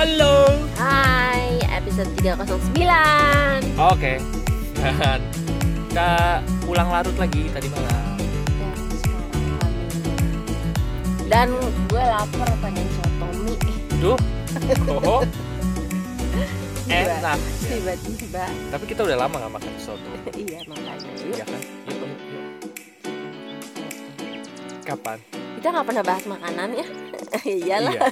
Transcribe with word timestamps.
Halo. 0.00 0.48
Hai, 0.80 1.60
episode 1.76 2.08
309 2.24 2.72
Oke. 3.76 4.16
Dan 4.80 5.20
kita 5.92 6.40
pulang 6.64 6.88
larut 6.88 7.12
lagi 7.20 7.52
tadi 7.52 7.68
malam. 7.68 8.16
Dan 8.56 8.72
sekarang 8.96 9.28
kami 9.60 9.84
Dan 11.28 11.48
gue 11.92 12.00
lapar 12.00 12.48
pengen 12.64 12.86
soto 12.96 13.28
mie 13.44 13.60
Duh. 14.00 14.16
Oh. 14.88 15.20
Enak. 16.88 17.36
Tiba-tiba 17.60 18.44
Tapi 18.72 18.84
kita 18.88 19.04
udah 19.04 19.28
lama 19.28 19.36
nggak 19.36 19.52
makan 19.52 19.72
soto. 19.76 20.08
Iya 20.40 20.64
makanya 20.64 21.12
Iya 21.28 21.44
kan? 21.44 21.60
Kapan? 24.80 25.18
Kita 25.60 25.76
gak 25.76 25.84
pernah 25.92 26.04
bahas 26.08 26.24
makanan 26.24 26.72
ya 26.72 26.88
Iyalah 27.46 27.92
Iya. 27.94 28.02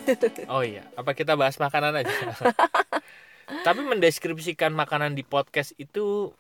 Oh 0.49 0.63
iya. 0.63 0.85
Apa 0.95 1.13
kita 1.13 1.35
bahas 1.35 1.57
makanan 1.59 1.93
aja? 2.05 2.13
Tapi 3.67 3.81
mendeskripsikan 3.81 4.73
makanan 4.77 5.17
di 5.17 5.25
podcast 5.25 5.73
itu 5.81 6.33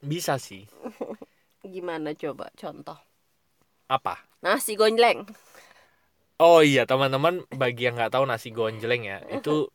bisa 0.00 0.38
sih. 0.40 0.64
Gimana 1.60 2.16
coba 2.16 2.48
contoh 2.56 2.96
Apa? 3.90 4.16
Nasi 4.40 4.74
gonjleng 4.78 5.28
Oh 6.40 6.64
iya 6.64 6.88
teman-teman 6.88 7.44
bagi 7.52 7.84
yang 7.84 8.00
nggak 8.00 8.16
tahu 8.16 8.24
nasi 8.24 8.48
gonjleng 8.48 9.04
ya 9.04 9.20
itu 9.28 9.68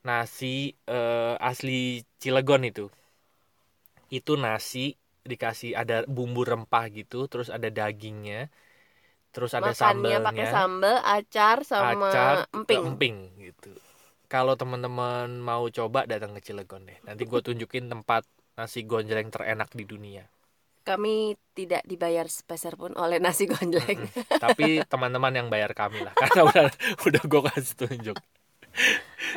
nasi 0.00 0.72
eh, 0.88 1.34
asli 1.36 2.00
Cilegon 2.16 2.64
itu 2.64 2.88
itu 4.08 4.32
nasi 4.38 4.96
dikasih 5.30 5.74
ada 5.76 6.06
bumbu 6.06 6.40
rempah 6.46 6.84
gitu 6.98 7.26
terus 7.30 7.48
ada 7.50 7.68
dagingnya 7.68 8.48
terus 9.36 9.52
ada 9.52 9.76
Makannya 9.76 10.24
pakai 10.24 10.46
sambelnya. 10.48 10.56
sambel, 10.56 10.96
acar 11.04 11.56
sama 11.68 12.08
acar 12.08 12.36
emping. 12.56 12.82
emping 12.88 13.16
gitu. 13.36 13.68
Kalau 14.32 14.56
teman-teman 14.56 15.28
mau 15.36 15.68
coba 15.68 16.08
datang 16.08 16.32
ke 16.32 16.40
Cilegon 16.40 16.88
deh. 16.88 16.96
Nanti 17.04 17.28
gue 17.28 17.40
tunjukin 17.44 17.92
tempat 17.92 18.24
nasi 18.56 18.88
gonjleng 18.88 19.28
terenak 19.28 19.68
di 19.76 19.84
dunia. 19.84 20.24
Kami 20.88 21.36
tidak 21.52 21.84
dibayar 21.84 22.24
sepeser 22.24 22.80
pun 22.80 22.96
oleh 22.96 23.20
nasi 23.20 23.44
gonjleng 23.44 24.08
tapi 24.40 24.80
teman-teman 24.88 25.34
yang 25.36 25.48
bayar 25.52 25.76
kami 25.76 26.00
lah 26.00 26.14
karena 26.24 26.46
udah 26.48 26.64
udah 27.04 27.22
gue 27.28 27.40
kasih 27.52 27.76
tunjuk. 27.76 28.16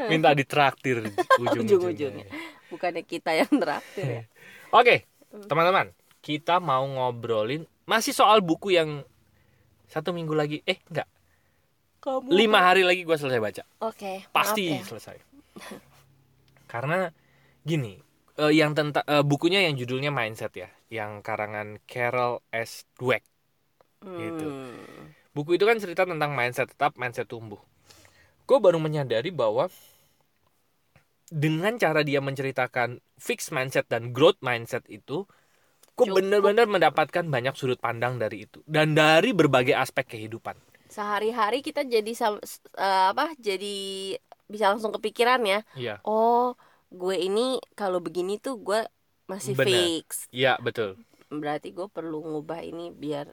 Minta 0.08 0.32
ditraktir 0.32 1.04
ujung-ujungnya. 1.04 1.76
Ujung-ujungnya. 1.76 2.28
Bukannya 2.72 3.04
kita 3.04 3.36
yang 3.36 3.52
traktir 3.52 4.08
ya? 4.08 4.24
Oke, 4.72 5.10
teman-teman, 5.50 5.92
kita 6.24 6.64
mau 6.64 6.86
ngobrolin 6.88 7.68
masih 7.90 8.14
soal 8.14 8.46
buku 8.46 8.78
yang 8.78 9.02
satu 9.90 10.14
minggu 10.14 10.38
lagi, 10.38 10.62
eh 10.64 10.78
enggak, 10.88 11.10
Kamu 12.00 12.30
lima 12.30 12.62
hari 12.62 12.86
lagi 12.86 13.04
gue 13.04 13.18
selesai 13.18 13.42
baca, 13.42 13.64
Oke, 13.84 14.24
maaf 14.24 14.32
pasti 14.32 14.70
ya. 14.70 14.86
selesai. 14.86 15.18
Karena 16.72 17.10
gini, 17.66 17.98
eh, 18.38 18.54
yang 18.54 18.78
tentang 18.78 19.04
eh, 19.04 19.26
bukunya 19.26 19.66
yang 19.66 19.74
judulnya 19.76 20.14
Mindset 20.14 20.54
ya, 20.54 20.70
yang 20.88 21.26
karangan 21.26 21.82
Carol 21.90 22.46
S. 22.54 22.86
Dweck. 22.96 23.26
Gitu. 24.00 24.48
Hmm. 24.48 25.12
Buku 25.36 25.60
itu 25.60 25.68
kan 25.68 25.78
cerita 25.78 26.08
tentang 26.08 26.34
mindset 26.34 26.72
tetap, 26.74 26.96
mindset 26.96 27.30
tumbuh. 27.30 27.60
Gue 28.50 28.58
baru 28.58 28.82
menyadari 28.82 29.30
bahwa 29.30 29.70
dengan 31.30 31.78
cara 31.78 32.02
dia 32.02 32.18
menceritakan 32.18 32.98
fixed 33.22 33.54
mindset 33.54 33.86
dan 33.86 34.10
growth 34.10 34.42
mindset 34.42 34.82
itu, 34.90 35.30
Cukup. 36.06 36.18
bener-bener 36.20 36.66
mendapatkan 36.70 37.26
banyak 37.28 37.54
sudut 37.60 37.80
pandang 37.80 38.16
dari 38.22 38.46
itu 38.48 38.60
dan 38.66 38.96
dari 38.96 39.30
berbagai 39.36 39.76
aspek 39.76 40.06
kehidupan. 40.18 40.56
Sehari-hari 40.90 41.62
kita 41.62 41.86
jadi 41.86 42.10
eh, 42.10 43.06
apa? 43.14 43.34
Jadi 43.38 43.76
bisa 44.50 44.74
langsung 44.74 44.90
kepikiran 44.96 45.42
ya. 45.46 45.60
Iya, 45.78 46.02
Oh, 46.02 46.58
gue 46.90 47.16
ini 47.22 47.62
kalau 47.78 48.02
begini 48.02 48.42
tuh 48.42 48.58
gue 48.58 48.82
masih 49.30 49.54
Bener. 49.54 49.70
fix. 49.70 50.26
iya 50.34 50.58
betul, 50.58 50.98
Berarti 51.30 51.70
gue 51.70 51.86
perlu 51.86 52.26
ngubah 52.26 52.66
ini 52.66 52.90
biar 52.90 53.30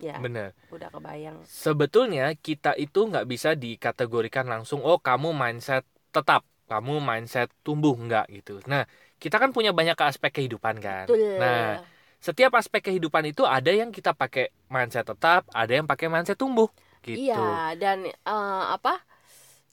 ya 0.00 0.16
bener. 0.22 0.54
udah 0.72 0.88
kebayang. 0.88 1.36
Sebetulnya 1.44 2.32
kita 2.38 2.72
itu 2.78 2.98
nggak 3.10 3.26
bisa 3.28 3.50
dikategorikan 3.52 4.46
langsung, 4.48 4.80
oh 4.80 4.96
kamu 5.00 5.36
mindset 5.36 5.84
tetap, 6.14 6.42
kamu 6.70 7.00
mindset 7.04 7.48
tumbuh 7.64 7.92
nggak 7.96 8.24
gitu. 8.32 8.64
Nah, 8.64 8.88
kita 9.22 9.36
kan 9.42 9.50
punya 9.56 9.70
banyak 9.78 9.98
aspek 10.08 10.30
kehidupan 10.42 10.76
kan. 10.86 11.06
Betul. 11.06 11.18
Nah, 11.40 11.78
setiap 12.26 12.52
aspek 12.60 12.80
kehidupan 12.90 13.24
itu 13.30 13.42
ada 13.46 13.70
yang 13.70 13.90
kita 13.94 14.10
pakai 14.14 14.50
mindset 14.74 15.06
tetap, 15.06 15.46
ada 15.54 15.72
yang 15.78 15.86
pakai 15.90 16.06
mindset 16.12 16.38
tumbuh 16.38 16.68
gitu. 17.06 17.18
Iya, 17.18 17.38
dan 17.82 17.98
eh, 18.06 18.62
apa? 18.74 18.90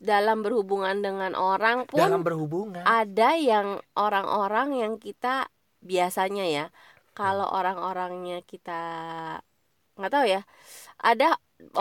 Dalam 0.10 0.38
berhubungan 0.46 0.98
dengan 1.06 1.32
orang 1.36 1.78
pun 1.92 2.10
Dalam 2.10 2.22
berhubungan. 2.24 2.84
ada 2.88 3.24
yang 3.50 3.68
orang-orang 4.06 4.68
yang 4.82 4.94
kita 5.06 5.28
biasanya 5.92 6.44
ya 6.58 6.64
kalau 7.18 7.46
Hmm. 7.48 7.56
orang-orangnya 7.58 8.36
kita 8.52 8.72
nggak 9.98 10.12
tahu 10.14 10.26
ya 10.36 10.40
ada 11.10 11.26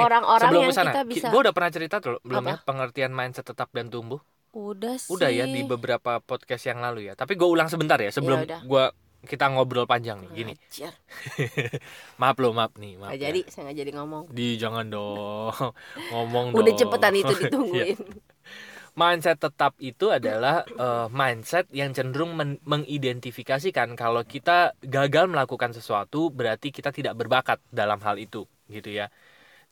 orang-orang 0.02 0.52
Eh, 0.54 0.60
yang 0.62 0.70
ke 0.70 0.76
sana, 0.78 0.90
kita 0.92 1.00
bisa 1.12 1.30
gue 1.30 1.38
udah 1.44 1.54
pernah 1.56 1.70
cerita 1.76 1.96
tuh 2.04 2.14
belum 2.28 2.44
Apa? 2.44 2.50
ya 2.50 2.56
pengertian 2.68 3.12
mindset 3.18 3.46
tetap 3.50 3.68
dan 3.76 3.86
tumbuh. 3.94 4.20
Udah 4.54 4.94
sih 4.96 5.10
Udah 5.10 5.28
ya 5.28 5.44
di 5.44 5.60
beberapa 5.62 6.18
podcast 6.18 6.64
yang 6.64 6.78
lalu 6.78 7.06
ya. 7.06 7.14
Tapi 7.14 7.34
gue 7.34 7.44
ulang 7.44 7.66
sebentar 7.66 7.98
ya 7.98 8.08
sebelum 8.08 8.42
Ya 8.42 8.46
udah. 8.46 8.60
gue 8.62 8.84
kita 9.24 9.48
ngobrol 9.48 9.84
panjang 9.84 10.20
nih. 10.20 10.30
Gini, 10.32 10.52
maaf 12.20 12.36
lo 12.36 12.52
maaf 12.52 12.76
nih, 12.76 12.94
maaf. 12.94 13.10
Nggak 13.10 13.18
ya. 13.18 13.24
jadi 13.26 13.40
saya 13.48 13.72
jadi 13.72 13.90
ngomong 13.92 14.30
Di 14.30 14.54
jangan 14.54 14.86
dong 14.86 15.52
ngomong 16.12 16.52
udah 16.52 16.70
dong. 16.70 16.78
cepetan 16.78 17.14
itu 17.14 17.28
Iya. 17.32 17.40
ditungguin 17.42 17.98
Mindset 18.94 19.42
tetap 19.42 19.74
itu 19.80 20.06
adalah 20.06 20.62
eh, 20.62 21.06
mindset 21.10 21.66
yang 21.72 21.90
cenderung 21.90 22.38
men- 22.38 22.62
mengidentifikasikan 22.62 23.98
kalau 23.98 24.22
kita 24.22 24.78
gagal 24.78 25.26
melakukan 25.26 25.74
sesuatu 25.74 26.30
berarti 26.30 26.70
kita 26.70 26.94
tidak 26.94 27.18
berbakat 27.18 27.58
dalam 27.68 27.98
hal 27.98 28.14
itu 28.16 28.46
gitu 28.68 28.94
ya. 28.94 29.10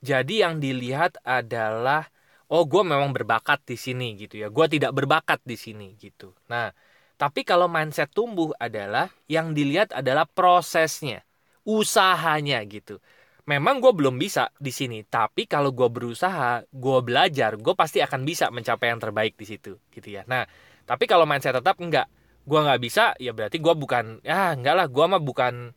Jadi 0.03 0.43
yang 0.43 0.59
dilihat 0.59 1.23
adalah 1.23 2.11
oh 2.53 2.69
gue 2.69 2.83
memang 2.85 3.17
berbakat 3.17 3.65
di 3.65 3.81
sini 3.81 4.13
gitu 4.21 4.37
ya. 4.37 4.53
Gue 4.53 4.69
tidak 4.69 4.93
berbakat 4.93 5.41
di 5.43 5.57
sini 5.57 5.97
gitu. 5.97 6.37
Nah, 6.53 6.69
tapi 7.17 7.49
kalau 7.49 7.65
mindset 7.65 8.13
tumbuh 8.13 8.53
adalah 8.61 9.09
yang 9.25 9.57
dilihat 9.57 9.97
adalah 9.97 10.29
prosesnya, 10.29 11.25
usahanya 11.65 12.61
gitu. 12.69 13.01
Memang 13.43 13.83
gue 13.83 13.91
belum 13.91 14.23
bisa 14.23 14.55
di 14.55 14.71
sini 14.71 15.03
tapi 15.03 15.51
kalau 15.51 15.75
gue 15.75 15.89
berusaha 15.91 16.63
gue 16.63 16.99
belajar 17.03 17.59
gue 17.59 17.75
pasti 17.75 17.99
akan 17.99 18.23
bisa 18.23 18.47
mencapai 18.55 18.95
yang 18.95 19.03
terbaik 19.03 19.35
di 19.35 19.47
situ 19.49 19.83
gitu 19.91 20.09
ya. 20.15 20.23
Nah 20.31 20.47
tapi 20.87 21.11
kalau 21.11 21.27
mindset 21.27 21.57
tetap 21.57 21.81
enggak. 21.83 22.07
Gue 22.43 22.59
nggak 22.59 22.81
bisa 22.83 23.15
ya 23.23 23.35
berarti 23.35 23.59
gue 23.59 23.75
bukan 23.75 24.23
ya 24.23 24.55
enggak 24.55 24.75
lah. 24.79 24.87
Gue 24.87 25.05
mah 25.11 25.19
bukan 25.19 25.75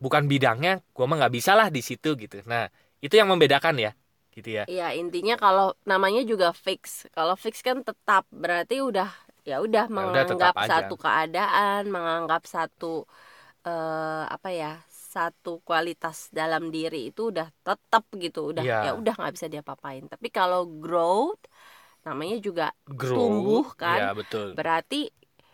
bukan 0.00 0.22
bidangnya 0.24 0.80
gue 0.80 1.04
mah 1.04 1.16
nggak 1.20 1.34
bisa 1.36 1.52
lah 1.52 1.68
di 1.68 1.84
situ 1.84 2.16
gitu. 2.16 2.40
Nah 2.48 2.72
itu 3.04 3.12
yang 3.12 3.28
membedakan 3.28 3.76
ya 3.76 3.92
gitu 4.36 4.48
ya 4.58 4.64
ya 4.78 4.84
intinya 5.00 5.34
kalau 5.44 5.66
namanya 5.90 6.20
juga 6.30 6.48
fix 6.54 6.82
kalau 7.16 7.34
fix 7.44 7.54
kan 7.66 7.82
tetap 7.88 8.22
berarti 8.42 8.74
udah 8.88 9.08
ya 9.48 9.58
udah 9.66 9.84
tetap 9.90 9.98
menganggap 9.98 10.54
aja. 10.54 10.70
satu 10.70 10.94
keadaan 11.04 11.82
menganggap 11.94 12.42
satu 12.46 12.86
eh, 13.66 14.22
apa 14.34 14.48
ya 14.60 14.72
satu 15.14 15.50
kualitas 15.68 16.16
dalam 16.32 16.62
diri 16.74 17.10
itu 17.12 17.20
udah 17.32 17.48
tetap 17.66 18.04
gitu 18.24 18.38
udah 18.50 18.64
Iya. 18.64 18.78
ya 18.86 18.90
udah 19.00 19.12
nggak 19.18 19.34
bisa 19.36 19.48
diapa-apain 19.52 20.04
tapi 20.12 20.28
kalau 20.32 20.60
growth 20.82 21.42
namanya 22.06 22.36
juga 22.46 22.64
grow 23.00 23.16
tumbuh 23.18 23.66
kan. 23.82 24.00
ya 24.00 24.08
betul 24.18 24.46
berarti 24.58 24.96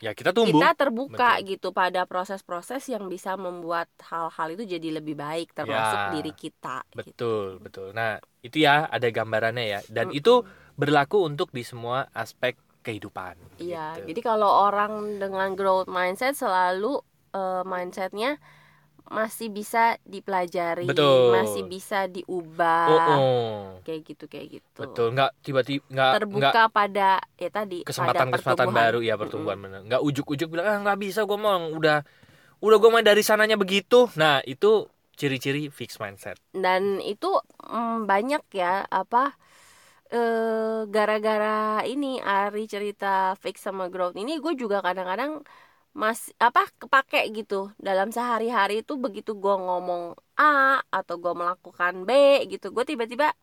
ya 0.05 0.11
kita 0.15 0.31
tumbuh 0.31 0.63
kita 0.63 0.69
terbuka 0.79 1.29
Betul. 1.43 1.49
gitu 1.51 1.69
pada 1.75 2.01
proses-proses 2.07 2.83
yang 2.95 3.05
bisa 3.11 3.35
membuat 3.35 3.89
hal-hal 4.11 4.49
itu 4.55 4.65
jadi 4.79 4.89
lebih 5.03 5.15
baik 5.19 5.51
termasuk 5.59 5.99
Ya. 5.99 6.15
diri 6.15 6.33
kita 6.33 6.77
gitu. 6.95 6.99
betul 6.99 7.45
betul 7.65 7.87
nah 7.99 8.11
itu 8.49 8.65
ya 8.65 8.89
ada 8.89 9.07
gambarannya 9.13 9.65
ya 9.69 9.81
dan 9.93 10.09
itu 10.11 10.43
berlaku 10.75 11.29
untuk 11.29 11.53
di 11.53 11.63
semua 11.63 12.09
aspek 12.17 12.57
kehidupan 12.83 13.37
Iya, 13.61 14.01
gitu. 14.01 14.15
jadi 14.15 14.21
kalau 14.25 14.49
orang 14.65 15.21
dengan 15.21 15.53
growth 15.53 15.91
mindset 15.91 16.33
selalu 16.39 17.03
eh, 17.37 17.63
mindsetnya 17.69 18.41
masih 19.09 19.49
bisa 19.49 19.97
dipelajari, 20.05 20.85
Betul. 20.85 21.33
masih 21.33 21.65
bisa 21.65 22.05
diubah, 22.13 22.89
oh, 22.93 23.01
oh. 23.01 23.61
kayak 23.81 24.05
gitu 24.05 24.29
kayak 24.29 24.61
gitu. 24.61 24.81
betul 24.85 25.17
nggak 25.17 25.33
tiba-tiba 25.41 25.81
nggak 25.89 26.13
Terbuka 26.21 26.45
nggak 26.53 26.69
pada 26.69 27.11
ya 27.41 27.49
tadi 27.49 27.79
pada 27.81 27.89
kesempatan-kesempatan 27.89 28.69
pertumbuhan. 28.69 28.85
baru 28.85 28.99
ya 29.01 29.15
pertumbuhan 29.17 29.59
bener 29.65 29.81
nggak 29.89 30.03
ujuk-ujuk 30.05 30.49
bilang 30.53 30.67
ah 30.69 30.79
nggak 30.85 30.99
bisa 31.01 31.25
gue 31.25 31.39
mau 31.41 31.57
udah 31.73 32.05
udah 32.61 32.77
gue 32.77 32.91
main 32.93 33.07
dari 33.07 33.25
sananya 33.25 33.57
begitu 33.57 34.13
nah 34.13 34.45
itu 34.45 34.85
ciri-ciri 35.19 35.63
fixed 35.79 35.99
mindset. 36.03 36.39
Dan 36.55 37.03
itu 37.05 37.29
mm, 37.69 38.07
banyak 38.11 38.43
ya 38.55 38.87
apa 38.89 39.35
eh 40.09 40.89
gara-gara 40.89 41.85
ini 41.85 42.07
Ari 42.25 42.65
cerita 42.65 43.37
fix 43.43 43.61
sama 43.67 43.93
growth 43.93 44.17
ini 44.17 44.41
gue 44.41 44.55
juga 44.57 44.81
kadang-kadang 44.81 45.45
mas 45.93 46.33
apa 46.41 46.65
kepake 46.81 47.21
gitu. 47.37 47.75
Dalam 47.77 48.09
sehari-hari 48.17 48.81
itu 48.87 48.95
begitu 48.97 49.37
gue 49.37 49.55
ngomong 49.67 50.17
A 50.41 50.81
atau 50.89 51.15
gue 51.21 51.33
melakukan 51.37 51.95
B 52.09 52.11
gitu 52.53 52.73
gue 52.73 52.85
tiba-tiba 52.89 53.35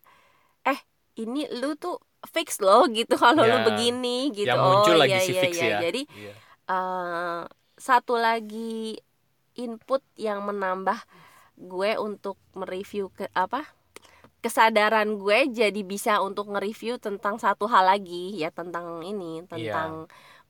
eh 0.66 0.78
ini 1.22 1.46
lu 1.60 1.78
tuh 1.78 1.96
fix 2.34 2.58
loh 2.66 2.82
gitu. 2.90 3.14
Kalau 3.22 3.42
lu 3.46 3.58
Ya. 3.62 3.64
begini 3.68 4.34
gitu. 4.34 4.48
yang 4.50 4.58
muncul 4.58 4.94
oh 4.96 5.00
lagi 5.02 5.18
iya 5.18 5.22
si 5.22 5.32
iya 5.36 5.42
fix 5.42 5.54
iya. 5.62 5.68
ya. 5.70 5.78
Jadi 5.86 6.02
Iya. 6.18 6.32
eh, 6.70 7.40
satu 7.78 8.14
lagi 8.18 8.98
input 9.56 10.02
yang 10.18 10.44
menambah 10.44 10.98
gue 11.56 11.90
untuk 11.98 12.36
mereview 12.56 13.08
ke 13.12 13.26
apa 13.34 13.64
kesadaran 14.44 15.18
gue 15.18 15.38
jadi 15.50 15.80
bisa 15.82 16.22
untuk 16.22 16.46
nge-review 16.54 17.02
tentang 17.02 17.36
satu 17.42 17.66
hal 17.66 17.84
lagi 17.90 18.36
ya 18.38 18.50
tentang 18.54 19.02
ini 19.02 19.42
Iya. 19.50 19.50
tentang 19.50 19.90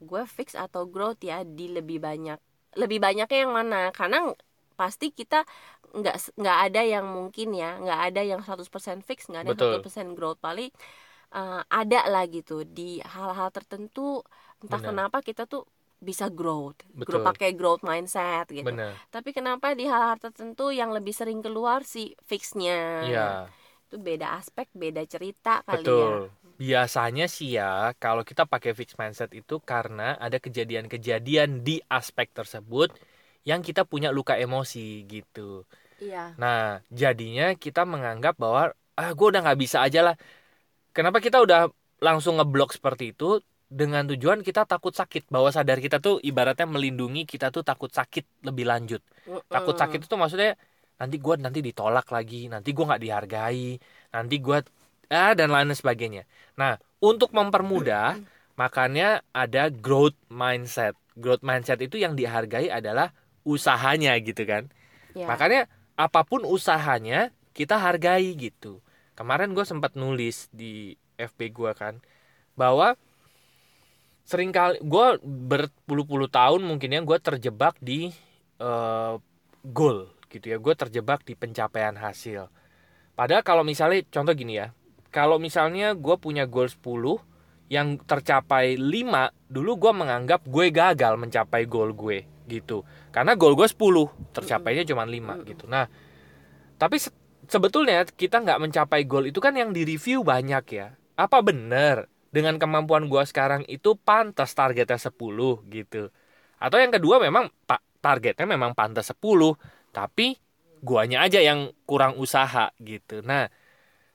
gue 0.03 0.23
fix 0.29 0.53
atau 0.53 0.85
growth 0.85 1.23
ya 1.25 1.43
di 1.47 1.73
lebih 1.73 1.99
banyak 2.03 2.37
lebih 2.77 2.99
banyaknya 3.01 3.39
yang 3.49 3.55
mana 3.57 3.89
karena 3.97 4.37
pasti 4.77 5.09
kita 5.09 5.49
nggak 5.97 6.37
nggak 6.37 6.59
ada 6.69 6.81
yang 6.85 7.07
mungkin 7.09 7.57
ya 7.57 7.81
nggak 7.81 8.01
ada 8.13 8.21
yang 8.21 8.41
100% 8.45 9.01
fix 9.01 9.25
nggak 9.33 9.49
ada 9.49 9.53
100% 9.57 10.13
growth 10.13 10.37
paling 10.45 10.69
eh, 11.35 11.61
ada 11.71 12.01
lah 12.13 12.25
gitu 12.29 12.65
di 12.69 13.01
hal-hal 13.05 13.49
tertentu 13.55 14.21
entah 14.63 14.81
Benar. 14.81 14.89
kenapa 14.93 15.19
kita 15.25 15.45
tuh 15.49 15.65
bisa 16.07 16.31
growth, 16.31 16.79
Betul. 16.95 17.19
grow 17.19 17.27
pakai 17.27 17.51
growth 17.59 17.83
mindset 17.83 18.47
gitu. 18.55 18.63
bener 18.63 18.95
Tapi 19.11 19.35
kenapa 19.35 19.75
di 19.75 19.91
hal-hal 19.91 20.15
tertentu 20.23 20.71
yang 20.71 20.95
lebih 20.95 21.11
sering 21.11 21.43
keluar 21.43 21.83
si 21.83 22.15
fixnya? 22.23 23.03
Iya. 23.11 23.29
Itu 23.91 23.99
beda 23.99 24.39
aspek, 24.39 24.71
beda 24.71 25.03
cerita 25.11 25.67
kali 25.67 25.83
ya. 25.83 25.91
Betul. 25.91 26.15
Biasanya 26.57 27.27
sih 27.29 27.59
ya, 27.59 27.93
kalau 28.01 28.23
kita 28.25 28.49
pakai 28.49 28.73
fixed 28.73 28.97
mindset 28.97 29.35
itu 29.37 29.61
karena 29.61 30.17
ada 30.17 30.41
kejadian-kejadian 30.41 31.61
di 31.61 31.83
aspek 31.91 32.33
tersebut 32.33 32.95
yang 33.45 33.61
kita 33.61 33.85
punya 33.85 34.09
luka 34.15 34.35
emosi 34.39 35.05
gitu. 35.05 35.69
Iya. 36.01 36.35
Nah, 36.41 36.81
jadinya 36.89 37.53
kita 37.55 37.85
menganggap 37.85 38.35
bahwa 38.41 38.73
ah 38.97 39.11
gue 39.13 39.27
udah 39.29 39.41
nggak 39.45 39.61
bisa 39.61 39.85
aja 39.85 40.01
lah. 40.01 40.15
Kenapa 40.97 41.21
kita 41.21 41.39
udah 41.45 41.69
langsung 42.01 42.41
ngeblok 42.41 42.77
seperti 42.77 43.13
itu 43.13 43.41
dengan 43.67 44.07
tujuan 44.15 44.47
kita 44.47 44.63
takut 44.63 44.95
sakit 44.95 45.27
bahwa 45.27 45.51
sadar 45.51 45.83
kita 45.83 45.99
tuh 45.99 46.23
ibaratnya 46.23 46.71
melindungi 46.71 47.27
kita 47.27 47.51
tuh 47.51 47.67
takut 47.67 47.91
sakit 47.91 48.47
lebih 48.47 48.67
lanjut. 48.67 49.03
Takut 49.51 49.75
sakit 49.75 50.07
itu 50.07 50.15
maksudnya 50.15 50.55
nanti 50.97 51.19
gue 51.19 51.35
nanti 51.37 51.61
ditolak 51.61 52.07
lagi, 52.15 52.47
nanti 52.47 52.71
gue 52.71 52.85
nggak 52.87 53.03
dihargai, 53.03 53.69
nanti 54.15 54.37
gue 54.39 54.59
ah 55.11 55.35
dan 55.35 55.51
lain 55.51 55.75
sebagainya. 55.75 56.25
Nah, 56.55 56.79
untuk 57.03 57.35
mempermudah 57.35 58.17
makanya 58.61 59.21
ada 59.35 59.69
growth 59.69 60.17
mindset. 60.31 60.95
Growth 61.19 61.43
mindset 61.43 61.83
itu 61.83 61.99
yang 61.99 62.15
dihargai 62.15 62.71
adalah 62.71 63.11
usahanya 63.43 64.15
gitu 64.23 64.47
kan. 64.47 64.71
Ya. 65.13 65.27
Makanya 65.27 65.67
apa 65.99 66.23
pun 66.23 66.47
usahanya 66.47 67.35
kita 67.51 67.81
hargai 67.81 68.37
gitu. 68.37 68.79
Kemarin 69.17 69.57
gue 69.57 69.65
sempat 69.65 69.97
nulis 69.97 70.53
di 70.53 70.95
FB 71.17 71.41
gue 71.57 71.73
kan 71.73 71.99
bahwa 72.53 73.01
sering 74.27 74.51
kali 74.51 74.83
gue 74.83 75.07
berpuluh-puluh 75.23 76.27
tahun 76.27 76.67
mungkin 76.67 76.91
ya 76.91 77.01
gue 77.07 77.19
terjebak 77.23 77.79
di 77.79 78.11
eh, 78.59 79.15
goal 79.63 79.99
gitu 80.27 80.47
ya. 80.51 80.59
Gue 80.59 80.75
terjebak 80.75 81.23
di 81.23 81.39
pencapaian 81.39 81.95
hasil. 81.95 82.51
Padahal 83.15 83.47
kalau 83.47 83.63
misalnya 83.63 84.03
contoh 84.11 84.35
gini 84.35 84.59
ya. 84.59 84.75
Kalau 85.15 85.41
misalnya 85.41 85.97
gue 85.97 86.17
punya 86.21 86.45
goal 86.45 86.69
10 86.69 87.17
yang 87.73 87.97
tercapai 88.05 88.77
5, 88.77 89.33
dulu 89.49 89.81
gue 89.81 89.93
menganggap 89.97 90.45
gue 90.45 90.67
gagal 90.69 91.15
mencapai 91.17 91.65
goal 91.65 91.97
gue 91.97 92.27
gitu. 92.51 92.85
Karena 93.15 93.33
goal 93.33 93.57
gue 93.57 93.65
10, 93.65 94.13
tercapainya 94.37 94.85
cuma 94.85 95.09
5 95.09 95.41
gitu. 95.49 95.65
Nah, 95.65 95.89
tapi 96.77 97.01
se- 97.01 97.15
sebetulnya 97.49 98.05
kita 98.05 98.45
nggak 98.45 98.61
mencapai 98.61 99.09
goal 99.09 99.25
itu 99.25 99.41
kan 99.41 99.57
yang 99.57 99.73
direview 99.73 100.21
banyak 100.21 100.65
ya. 100.69 100.93
Apa 101.17 101.41
bener 101.41 102.11
dengan 102.37 102.61
kemampuan 102.61 103.09
gue 103.09 103.23
sekarang 103.25 103.65
itu 103.65 103.97
pantas 103.97 104.53
targetnya 104.53 105.01
10 105.01 105.65
gitu. 105.73 106.13
Atau 106.61 106.77
yang 106.77 106.93
kedua 106.93 107.17
memang 107.17 107.49
pak 107.65 107.81
targetnya 108.05 108.45
memang 108.45 108.77
pantas 108.77 109.09
10, 109.09 109.57
tapi 109.97 110.37
guanya 110.85 111.25
aja 111.25 111.41
yang 111.41 111.73
kurang 111.89 112.21
usaha 112.21 112.69
gitu. 112.85 113.25
Nah, 113.25 113.49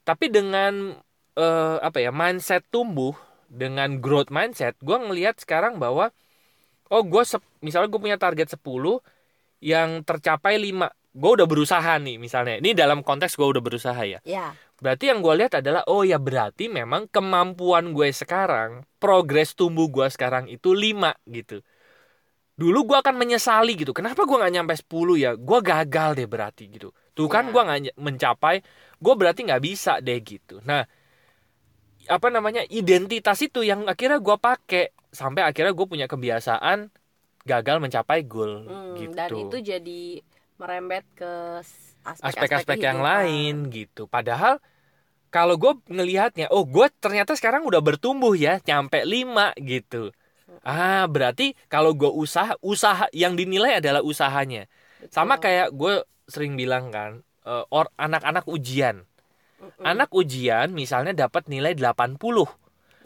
tapi 0.06 0.29
dengan 0.29 0.94
eh, 1.33 1.77
apa 1.81 1.97
ya 1.97 2.13
mindset 2.13 2.62
tumbuh 2.69 3.18
dengan 3.50 3.97
growth 3.97 4.29
mindset, 4.29 4.77
gue 4.85 4.97
ngelihat 5.01 5.41
sekarang 5.41 5.81
bahwa 5.81 6.13
oh 6.94 7.01
gue 7.01 7.23
misalnya 7.65 7.89
gue 7.89 8.01
punya 8.06 8.18
target 8.21 8.53
10 8.53 9.01
yang 9.65 10.06
tercapai 10.06 10.62
5 10.62 10.94
gue 11.12 11.31
udah 11.35 11.47
berusaha 11.47 11.94
nih 12.00 12.15
misalnya 12.15 12.59
ini 12.63 12.71
dalam 12.71 13.03
konteks 13.03 13.35
gue 13.35 13.44
udah 13.44 13.63
berusaha 13.63 14.01
ya 14.07 14.19
Ya. 14.23 14.56
Berarti 14.81 15.13
yang 15.13 15.22
gue 15.22 15.33
lihat 15.39 15.54
adalah 15.62 15.86
oh 15.88 16.01
ya 16.01 16.18
berarti 16.18 16.66
memang 16.68 17.06
kemampuan 17.13 17.94
gue 17.94 18.10
sekarang 18.12 18.83
progres 18.98 19.54
tumbuh 19.54 19.88
gue 19.88 20.07
sekarang 20.10 20.50
itu 20.50 20.74
5 20.74 21.13
gitu. 21.30 21.62
Dulu 22.57 22.80
gue 22.94 22.98
akan 23.01 23.16
menyesali 23.18 23.74
gitu 23.80 23.94
kenapa 23.95 24.22
gue 24.28 24.38
nggak 24.38 24.54
nyampe 24.54 24.74
10 24.78 25.16
ya? 25.18 25.31
Gue 25.38 25.60
gagal 25.62 26.10
deh 26.19 26.28
berarti 26.30 26.63
gitu. 26.69 26.89
Tuh 27.18 27.28
kan 27.30 27.50
Ya. 27.50 27.51
gue 27.54 27.62
nggak 27.62 27.80
mencapai 27.98 28.56
gue 29.01 29.13
berarti 29.18 29.42
nggak 29.48 29.63
bisa 29.63 29.98
deh 30.01 30.19
gitu. 30.22 30.62
Nah 30.66 30.86
apa 32.10 32.28
namanya 32.33 32.66
identitas 32.68 33.38
itu 33.45 33.62
yang 33.62 33.86
akhirnya 33.86 34.19
gue 34.19 34.38
pakai 34.38 34.92
sampai 35.13 35.45
akhirnya 35.45 35.72
gue 35.72 35.88
punya 35.88 36.07
kebiasaan 36.10 36.89
gagal 37.45 37.78
mencapai 37.81 38.25
goal 38.25 38.66
Hmm, 38.66 38.98
gitu. 38.98 39.16
Dan 39.18 39.30
itu 39.50 39.57
jadi 39.62 40.01
merembet 40.62 41.06
ke 41.18 41.33
aspek-aspek 42.06 42.78
yang 42.81 43.01
lain 43.01 43.69
gitu. 43.69 44.06
Padahal 44.10 44.57
kalau 45.31 45.56
gue 45.56 45.74
ngelihatnya, 45.88 46.51
oh 46.51 46.68
gue 46.68 46.92
ternyata 47.00 47.33
sekarang 47.39 47.63
udah 47.63 47.80
bertumbuh 47.80 48.36
ya, 48.36 48.60
nyampe 48.68 49.00
5 49.07 49.56
gitu. 49.63 50.12
Ah 50.62 51.07
berarti 51.07 51.56
kalau 51.72 51.95
gue 51.95 52.12
usaha, 52.12 52.60
usaha 52.60 53.07
yang 53.16 53.39
dinilai 53.39 53.80
adalah 53.80 54.04
usahanya. 54.04 54.68
Sama 55.07 55.39
kayak 55.39 55.72
gue 55.72 56.04
sering 56.28 56.60
bilang 56.60 56.92
kan, 56.92 57.24
eh, 57.48 57.63
or 57.72 57.88
anak-anak 57.95 58.44
ujian. 58.45 59.07
Mm-mm. 59.63 59.83
Anak 59.88 60.12
ujian 60.12 60.75
misalnya 60.75 61.16
dapat 61.16 61.48
nilai 61.48 61.74
80. 61.80 62.19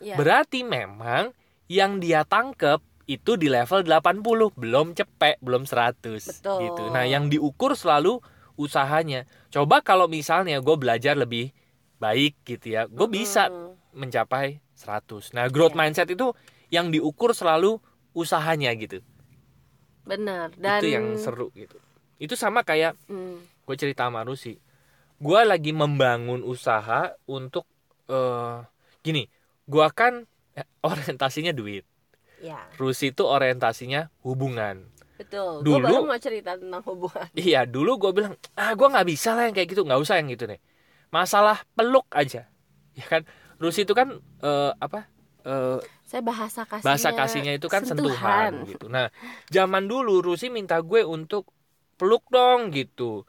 Ya. 0.02 0.18
Berarti 0.18 0.66
memang 0.66 1.32
yang 1.70 2.02
dia 2.02 2.26
tangkep 2.26 2.82
itu 3.06 3.38
di 3.38 3.54
level 3.54 3.86
80, 3.86 4.58
belum 4.58 4.98
cepek, 4.98 5.38
belum 5.46 5.70
100 5.70 6.26
Betul. 6.26 6.60
gitu. 6.66 6.84
Nah, 6.90 7.06
yang 7.06 7.30
diukur 7.30 7.78
selalu 7.78 8.18
usahanya. 8.58 9.30
Coba 9.54 9.86
kalau 9.86 10.10
misalnya 10.10 10.58
gue 10.58 10.76
belajar 10.76 11.14
lebih 11.14 11.54
baik 11.96 12.34
gitu 12.44 12.68
ya, 12.72 12.86
gue 12.86 13.08
bisa 13.08 13.48
Mm-mm. 13.48 13.76
mencapai 13.94 14.60
100. 14.74 15.32
Nah, 15.32 15.48
growth 15.48 15.74
Iya. 15.74 15.80
mindset 15.80 16.10
itu 16.10 16.36
yang 16.68 16.90
diukur 16.90 17.32
selalu 17.32 17.80
usahanya 18.12 18.74
gitu. 18.76 19.00
Benar. 20.04 20.54
Dan 20.56 20.80
Itu 20.80 20.88
yang 20.88 21.06
seru 21.16 21.50
gitu. 21.54 21.78
Itu 22.16 22.36
sama 22.36 22.62
kayak 22.62 22.96
Hmm, 23.08 23.42
gue 23.42 23.76
cerita 23.76 24.06
sama 24.06 24.22
Rusi. 24.22 24.56
Gue 25.18 25.42
lagi 25.42 25.72
membangun 25.72 26.44
usaha 26.44 27.16
untuk 27.26 27.66
eh 28.06 28.62
gini, 29.02 29.26
gue 29.66 29.88
kan 29.92 30.28
orientasinya 30.86 31.52
duit. 31.52 31.84
ya, 32.38 32.60
Rusi 32.78 33.10
itu 33.10 33.24
orientasinya 33.26 34.12
hubungan. 34.22 34.86
betul. 35.16 35.64
Dulu- 35.64 35.80
Gue 35.82 35.96
baru 35.96 36.04
mau 36.06 36.20
cerita 36.20 36.60
tentang 36.60 36.84
hubungan. 36.84 37.26
Iya, 37.34 37.64
dulu 37.64 37.96
gue 37.98 38.12
bilang, 38.14 38.36
ah 38.54 38.76
gue 38.76 38.84
nggak 38.86 39.08
bisa 39.08 39.32
lah 39.32 39.48
yang 39.48 39.56
kayak 39.56 39.72
gitu, 39.72 39.82
nggak 39.82 39.98
usah 39.98 40.20
yang 40.20 40.28
gitu 40.30 40.46
deh. 40.46 40.60
Masalah 41.16 41.64
peluk 41.80 42.08
aja, 42.12 42.52
ya 43.00 43.06
kan? 43.08 43.24
Rusi 43.56 43.88
itu 43.88 43.96
kan 43.96 44.20
eh, 44.44 44.72
apa? 44.76 45.08
Eh, 45.48 45.80
Saya 46.04 46.22
bahasa 46.22 46.68
kasihnya. 46.68 46.88
bahasa 46.92 47.10
kasihnya 47.16 47.54
itu 47.56 47.68
kan 47.72 47.82
sentuhan. 47.88 48.68
gitu. 48.68 48.92
Nah, 48.92 49.08
zaman 49.48 49.88
dulu 49.88 50.20
Rusi 50.20 50.52
minta 50.52 50.84
gue 50.84 51.08
untuk 51.08 51.48
peluk 51.96 52.28
dong 52.28 52.76
gitu. 52.76 53.24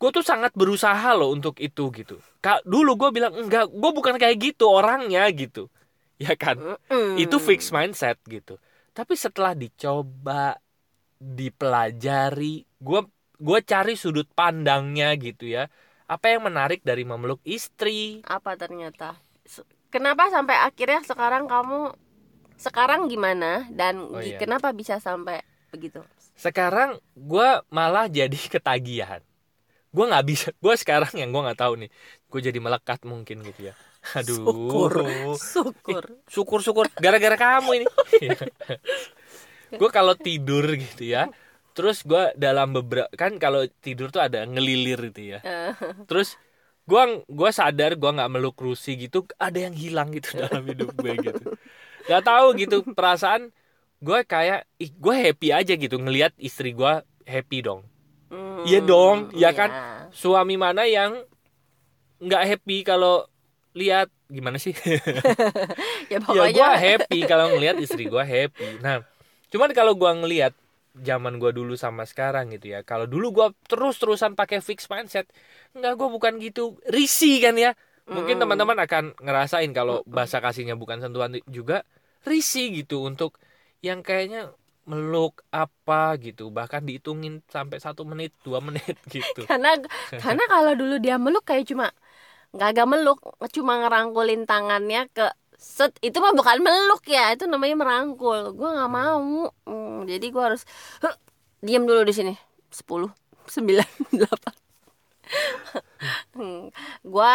Gue 0.00 0.10
tuh 0.12 0.24
sangat 0.24 0.56
berusaha 0.56 1.12
loh 1.12 1.28
untuk 1.36 1.60
itu 1.60 1.92
gitu. 1.92 2.16
Kak, 2.40 2.64
dulu 2.64 2.96
gue 2.96 3.10
bilang 3.12 3.32
enggak, 3.36 3.68
gue 3.68 3.90
bukan 3.92 4.16
kayak 4.16 4.36
gitu 4.40 4.64
orangnya 4.72 5.28
gitu. 5.32 5.68
Ya 6.16 6.32
kan? 6.32 6.56
Mm-mm. 6.56 7.20
itu 7.20 7.36
fix 7.36 7.68
mindset 7.68 8.16
gitu 8.24 8.56
tapi 8.96 9.12
setelah 9.12 9.52
dicoba 9.52 10.56
dipelajari 11.20 12.64
gue 12.80 13.00
gue 13.36 13.58
cari 13.68 13.94
sudut 14.00 14.24
pandangnya 14.32 15.12
gitu 15.20 15.44
ya 15.44 15.68
apa 16.06 16.26
yang 16.30 16.46
menarik 16.46 16.80
dari 16.80 17.02
memeluk 17.02 17.42
istri 17.42 18.22
Apa 18.22 18.54
ternyata? 18.54 19.18
Kenapa 19.90 20.30
sampai 20.30 20.58
akhirnya 20.58 21.02
sekarang 21.02 21.46
kamu 21.46 21.94
sekarang 22.56 23.06
gimana 23.06 23.66
dan 23.70 24.00
Oh, 24.00 24.18
iya. 24.18 24.38
kenapa 24.40 24.72
bisa 24.72 24.96
sampai 24.96 25.42
begitu? 25.68 26.00
sekarang 26.36 27.00
gue 27.16 27.48
malah 27.68 28.06
jadi 28.06 28.36
ketagihan 28.54 29.24
gue 29.88 30.04
nggak 30.04 30.26
bisa 30.28 30.48
gue 30.52 30.74
sekarang 30.76 31.08
yang 31.16 31.32
gue 31.32 31.40
nggak 31.40 31.56
tahu 31.56 31.80
nih 31.80 31.90
gue 32.28 32.40
jadi 32.44 32.58
melekat 32.60 33.00
mungkin 33.08 33.40
gitu 33.40 33.72
ya 33.72 33.74
aduh 34.12 34.44
Syukur. 34.44 34.92
Syukur. 35.40 36.04
syukur 36.28 36.60
syukur 36.60 36.84
gara-gara 37.00 37.36
kamu 37.36 37.70
ini 37.80 37.86
gue 39.80 39.90
kalau 39.90 40.12
tidur 40.14 40.64
gitu 40.76 41.08
ya 41.08 41.26
terus 41.76 42.00
gue 42.02 42.32
dalam 42.40 42.72
beberapa 42.72 43.12
kan 43.12 43.36
kalau 43.36 43.68
tidur 43.84 44.08
tuh 44.08 44.24
ada 44.24 44.48
ngelilir 44.48 45.12
gitu 45.12 45.36
ya. 45.36 45.40
Eh, 45.44 45.76
terus 46.08 46.40
gua 46.88 47.20
gua 47.28 47.52
sadar 47.52 47.92
gua 48.00 48.16
nggak 48.16 48.30
meluk 48.32 48.56
Rusi 48.56 48.96
gitu 48.96 49.28
ada 49.36 49.58
yang 49.60 49.76
hilang 49.76 50.08
gitu 50.16 50.32
dalam 50.40 50.64
hidup 50.64 50.96
gue 50.96 51.12
gitu. 51.20 51.44
Nggak 52.08 52.22
tahu 52.24 52.46
gitu 52.56 52.76
perasaan 52.96 53.52
gue 53.96 54.18
kayak 54.24 54.64
ih 54.76 54.92
gue 54.92 55.14
happy 55.16 55.48
aja 55.52 55.72
gitu 55.76 55.96
ngelihat 56.00 56.32
istri 56.40 56.72
gua 56.72 57.04
happy 57.28 57.60
dong. 57.60 57.84
Hmm, 58.32 58.64
Iya 58.64 58.80
dong, 58.82 59.30
ya 59.36 59.52
kan? 59.52 59.70
iya. 59.70 59.84
suami 60.10 60.56
mana 60.56 60.82
yang 60.88 61.22
nggak 62.18 62.42
happy 62.56 62.82
kalau 62.82 63.28
lihat? 63.76 64.08
Gimana 64.32 64.56
sih? 64.56 64.72
Ya 66.10 66.22
ya 66.22 66.44
gue 66.54 66.68
happy 66.78 67.18
kalau 67.26 67.52
ngelihat 67.54 67.76
istri 67.82 68.06
gue 68.06 68.24
happy. 68.24 68.78
Nah 68.80 69.02
cuman 69.50 69.70
kalau 69.74 69.94
gue 69.94 70.12
ngelihat 70.22 70.54
zaman 70.96 71.36
gue 71.42 71.50
dulu 71.52 71.74
sama 71.76 72.04
sekarang 72.08 72.52
gitu 72.54 72.72
ya. 72.74 72.80
Kalau 72.86 73.04
dulu 73.04 73.26
gue 73.36 73.46
terus 73.68 74.00
terusan 74.00 74.32
pakai 74.38 74.58
fix 74.64 74.88
mindset 74.92 75.28
nggak 75.76 75.92
gue 75.98 76.08
bukan 76.08 76.34
gitu. 76.40 76.76
Risih 76.88 77.42
kan 77.44 77.54
ya. 77.58 77.72
Mungkin 78.06 78.38
Mm. 78.38 78.42
teman-teman 78.42 78.78
akan 78.86 79.04
ngerasain 79.18 79.70
kalau 79.74 80.00
bahasa 80.06 80.38
kasihnya 80.38 80.78
bukan 80.78 81.02
sentuhan 81.02 81.36
juga 81.50 81.82
risih 82.24 82.70
gitu 82.82 83.02
untuk 83.06 83.36
yang 83.82 84.00
kayaknya 84.06 84.54
meluk 84.86 85.42
apa 85.50 86.14
gitu. 86.22 86.48
Bahkan 86.54 86.86
dihitungin 86.86 87.42
sampai 87.50 87.78
satu 87.82 88.06
menit 88.06 88.30
dua 88.46 88.62
menit 88.62 88.96
gitu. 89.14 89.42
Karena 89.44 89.74
karena 90.22 90.44
kalau 90.48 90.72
dulu 90.78 90.94
dia 91.02 91.16
meluk 91.18 91.42
kayak 91.44 91.66
cuma 91.70 91.90
nggak 92.54 92.68
agak 92.72 92.86
meluk 92.88 93.18
cuma 93.56 93.72
ngerangkulin 93.82 94.42
tangannya 94.50 95.00
ke 95.16 95.26
set 95.58 95.92
itu 96.04 96.16
mah 96.24 96.32
bukan 96.38 96.58
meluk 96.66 97.02
ya 97.08 97.32
itu 97.34 97.44
namanya 97.52 97.76
merangkul. 97.82 98.40
Gue 98.58 98.68
nggak 98.76 98.90
mau. 98.92 99.50
Hmm, 99.68 99.95
jadi 100.06 100.26
gue 100.30 100.42
harus 100.42 100.62
"Huh, 101.02 101.14
diam 101.60 101.84
dulu 101.84 102.06
di 102.06 102.14
sini. 102.14 102.34
Sepuluh 102.70 103.10
sembilan 103.46 103.90
delapan. 104.22 104.54
Gue 107.02 107.32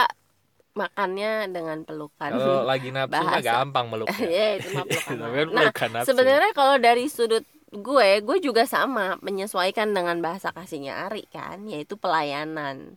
makannya 0.71 1.51
dengan 1.51 1.83
pelukan 1.83 2.31
kalau 2.31 2.63
lagi 2.63 2.95
nafsu 2.95 3.11
mah 3.11 3.43
gampang 3.43 3.91
meluk 3.91 4.07
ya 4.23 4.55
itu 4.57 4.71
mah 4.71 4.87
pelukan 4.87 5.15
Tapi 5.19 5.35
kan 5.35 5.47
nah 5.51 6.03
sebenarnya 6.07 6.51
kalau 6.55 6.79
dari 6.79 7.11
sudut 7.11 7.43
gue 7.75 8.09
gue 8.23 8.37
juga 8.39 8.63
sama 8.63 9.19
menyesuaikan 9.19 9.91
dengan 9.91 10.23
bahasa 10.23 10.55
kasihnya 10.55 11.11
Ari 11.11 11.27
kan 11.27 11.67
yaitu 11.67 11.99
pelayanan. 11.99 12.95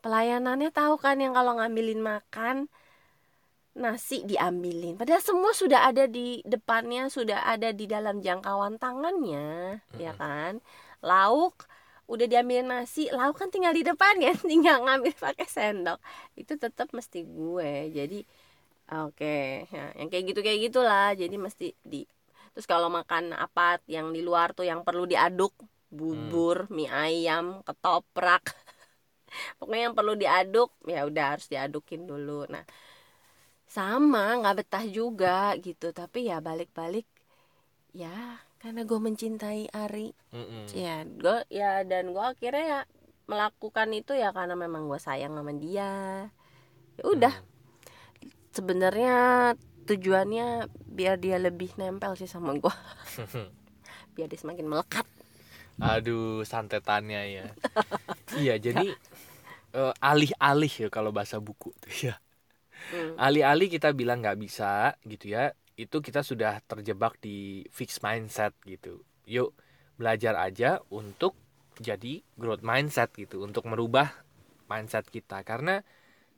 Pelayanannya 0.00 0.70
tahu 0.70 0.96
kan 1.02 1.18
yang 1.18 1.34
kalau 1.34 1.58
ngambilin 1.58 1.98
makan 1.98 2.70
nasi 3.74 4.26
diambilin. 4.26 4.98
Padahal 4.98 5.22
semua 5.22 5.54
sudah 5.54 5.86
ada 5.86 6.10
di 6.10 6.42
depannya 6.42 7.06
sudah 7.06 7.46
ada 7.46 7.70
di 7.70 7.86
dalam 7.86 8.18
jangkauan 8.18 8.76
tangannya 8.82 9.78
ya 9.94 10.12
kan? 10.18 10.58
Lauk 11.06 11.70
udah 12.10 12.26
diambilin 12.26 12.66
nasi 12.66 13.06
lauk 13.14 13.38
kan 13.38 13.54
tinggal 13.54 13.70
di 13.70 13.86
depannya 13.86 14.34
tinggal 14.50 14.82
ngambil 14.82 15.14
pakai 15.14 15.46
sendok. 15.46 16.02
Itu 16.34 16.58
tetap 16.58 16.90
mesti 16.90 17.22
gue 17.22 17.94
jadi 17.94 18.20
oke 18.90 19.70
ya, 19.70 19.94
yang 19.94 20.08
kayak 20.10 20.24
gitu 20.34 20.40
kayak 20.42 20.60
gitulah 20.66 21.14
jadi 21.14 21.36
mesti 21.38 21.78
di 21.86 22.02
terus 22.50 22.66
kalau 22.66 22.90
makan 22.90 23.30
apa 23.30 23.78
yang 23.86 24.10
di 24.10 24.26
luar 24.26 24.50
tuh 24.50 24.66
yang 24.66 24.82
perlu 24.82 25.06
diaduk 25.06 25.54
bubur 25.86 26.66
mie 26.74 26.90
ayam 26.90 27.62
ketoprak 27.62 28.42
pokoknya 29.62 29.90
yang 29.90 29.94
perlu 29.94 30.18
diaduk 30.18 30.74
ya 30.90 31.06
udah 31.06 31.38
harus 31.38 31.46
diadukin 31.46 32.10
dulu. 32.10 32.50
Nah 32.50 32.66
sama 33.70 34.42
nggak 34.42 34.56
betah 34.58 34.84
juga 34.90 35.54
gitu. 35.62 35.94
Tapi 35.94 36.26
ya 36.26 36.42
balik-balik 36.42 37.06
ya 37.94 38.42
karena 38.60 38.82
gue 38.82 38.98
mencintai 38.98 39.70
Ari. 39.70 40.10
Mm-mm. 40.34 40.66
ya 40.74 41.02
gue 41.06 41.38
ya 41.50 41.82
dan 41.86 42.10
gue 42.14 42.24
akhirnya 42.24 42.64
ya 42.66 42.80
melakukan 43.30 43.88
itu 43.94 44.12
ya 44.18 44.34
karena 44.34 44.58
memang 44.58 44.90
gue 44.90 44.98
sayang 44.98 45.38
sama 45.38 45.54
dia. 45.54 45.92
Ya 46.98 47.04
udah. 47.06 47.34
Sebenarnya 48.50 49.14
tujuannya 49.86 50.70
biar 50.90 51.18
dia 51.22 51.38
lebih 51.38 51.70
nempel 51.78 52.14
sih 52.14 52.30
sama 52.30 52.54
gue 52.54 52.74
biar 54.14 54.26
dia 54.30 54.38
semakin 54.38 54.66
melekat. 54.66 55.06
Aduh, 55.80 56.44
santetannya 56.44 57.22
ya. 57.40 57.44
iya, 58.42 58.54
jadi 58.60 58.92
eh, 59.72 59.92
alih-alih 59.98 60.72
ya 60.86 60.88
kalau 60.92 61.10
bahasa 61.10 61.40
buku 61.40 61.72
tuh 61.80 61.94
ya. 62.12 62.14
Hmm. 62.88 63.14
Alih-alih 63.20 63.68
kita 63.68 63.92
bilang 63.92 64.24
nggak 64.24 64.40
bisa 64.40 64.96
gitu 65.04 65.36
ya, 65.36 65.52
itu 65.76 66.00
kita 66.00 66.24
sudah 66.24 66.64
terjebak 66.64 67.20
di 67.20 67.68
fixed 67.68 68.00
mindset 68.00 68.56
gitu. 68.64 69.04
Yuk 69.28 69.52
belajar 70.00 70.40
aja 70.40 70.80
untuk 70.88 71.36
jadi 71.76 72.24
growth 72.40 72.64
mindset 72.64 73.12
gitu, 73.16 73.44
untuk 73.44 73.68
merubah 73.68 74.08
mindset 74.68 75.08
kita. 75.12 75.44
Karena 75.44 75.84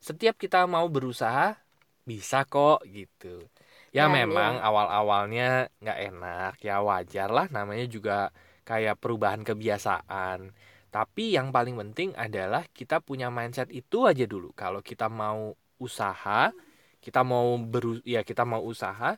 setiap 0.02 0.34
kita 0.34 0.66
mau 0.66 0.90
berusaha 0.90 1.54
bisa 2.02 2.42
kok 2.46 2.82
gitu. 2.90 3.46
Ya 3.94 4.08
Dan, 4.08 4.24
memang 4.24 4.58
ya. 4.58 4.66
awal-awalnya 4.66 5.48
nggak 5.78 5.98
enak, 6.10 6.52
ya 6.64 6.82
wajar 6.82 7.28
lah 7.30 7.46
namanya 7.52 7.86
juga 7.86 8.18
kayak 8.66 8.98
perubahan 8.98 9.46
kebiasaan. 9.46 10.50
Tapi 10.92 11.36
yang 11.36 11.52
paling 11.52 11.76
penting 11.76 12.12
adalah 12.16 12.68
kita 12.68 13.00
punya 13.00 13.32
mindset 13.32 13.72
itu 13.72 14.04
aja 14.04 14.28
dulu. 14.28 14.52
Kalau 14.52 14.84
kita 14.84 15.08
mau 15.08 15.56
usaha, 15.86 16.40
kita 17.04 17.20
mau 17.32 17.48
beru 17.72 17.90
ya 18.14 18.20
kita 18.28 18.42
mau 18.52 18.62
usaha, 18.72 19.10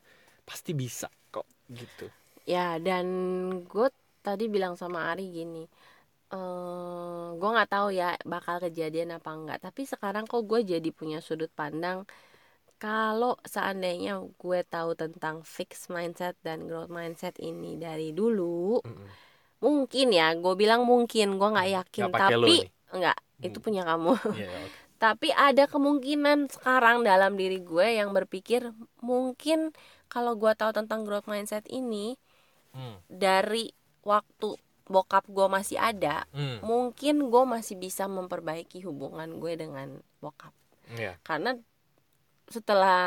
pasti 0.49 0.71
bisa 0.83 1.09
kok 1.35 1.47
gitu. 1.80 2.06
ya 2.52 2.76
dan 2.87 3.06
gue 3.71 3.87
tadi 4.25 4.44
bilang 4.54 4.75
sama 4.80 4.99
Ari 5.12 5.25
gini 5.38 5.62
eh 6.35 7.26
gue 7.40 7.49
nggak 7.54 7.71
tahu 7.75 7.88
ya 8.00 8.06
bakal 8.35 8.56
kejadian 8.64 9.11
apa 9.18 9.30
enggak 9.38 9.59
tapi 9.66 9.83
sekarang 9.92 10.25
kok 10.30 10.42
gue 10.50 10.61
jadi 10.73 10.88
punya 10.99 11.18
sudut 11.28 11.50
pandang 11.61 11.99
kalau 12.83 13.33
seandainya 13.54 14.12
gue 14.42 14.61
tahu 14.75 14.90
tentang 15.02 15.37
fixed 15.56 15.87
mindset 15.94 16.35
dan 16.47 16.59
growth 16.68 16.92
mindset 16.99 17.35
ini 17.50 17.71
dari 17.85 18.09
dulu 18.18 18.80
Mm-mm. 18.87 19.16
mungkin 19.64 20.06
ya 20.18 20.25
gue 20.42 20.54
bilang 20.61 20.83
mungkin 20.90 21.26
gue 21.40 21.49
nggak 21.54 21.68
yakin 21.76 22.09
Nggak 22.09 22.30
lo 22.40 22.49
tapi 22.49 22.54
nih. 22.59 22.71
enggak 22.94 23.16
itu 23.47 23.56
Hmm. 23.56 23.64
punya 23.64 23.83
kamu 23.88 24.11
Iya, 24.33 24.49
oke. 24.66 24.84
Tapi 25.05 25.29
ada 25.37 25.69
kemungkinan 25.69 26.49
sekarang 26.49 27.05
dalam 27.05 27.37
diri 27.37 27.61
gue 27.61 28.01
yang 28.01 28.17
berpikir 28.17 28.73
mungkin 29.05 29.77
kalau 30.09 30.33
gue 30.33 30.49
tahu 30.57 30.73
tentang 30.73 31.05
growth 31.05 31.29
mindset 31.29 31.69
ini 31.69 32.17
Hmm, 32.75 32.99
dari 33.07 33.71
waktu 34.03 34.59
bokap 34.91 35.31
gue 35.31 35.47
masih 35.47 35.79
ada 35.79 36.27
hmm, 36.35 36.67
mungkin 36.67 37.31
gue 37.31 37.43
masih 37.47 37.79
bisa 37.79 38.11
memperbaiki 38.11 38.83
hubungan 38.83 39.39
gue 39.39 39.55
dengan 39.55 40.03
bokap. 40.19 40.51
Iya. 40.99 41.15
karena 41.23 41.55
setelah 42.51 43.07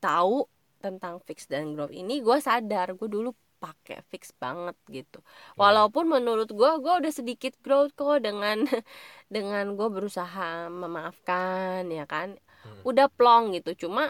tahu 0.00 0.48
tentang 0.80 1.20
fix 1.28 1.44
dan 1.44 1.76
growth 1.76 1.92
ini 1.92 2.24
gue 2.24 2.40
sadar 2.40 2.96
gue 2.96 3.04
dulu 3.04 3.36
pakai 3.64 3.96
fix 4.10 4.32
banget 4.42 4.76
gitu. 4.96 5.18
Walaupun 5.60 6.04
menurut 6.14 6.48
gue 6.58 6.70
gue 6.84 6.92
udah 7.00 7.12
sedikit 7.18 7.52
growth 7.64 7.92
kok 7.98 8.24
dengan 8.26 8.58
dengan 9.34 9.64
gue 9.78 9.88
berusaha 9.96 10.68
memaafkan 10.72 11.86
ya 11.92 12.04
kan? 12.08 12.28
Hmm. 12.64 12.84
udah 12.88 13.06
plong 13.16 13.44
gitu. 13.56 13.70
Cuma 13.88 14.02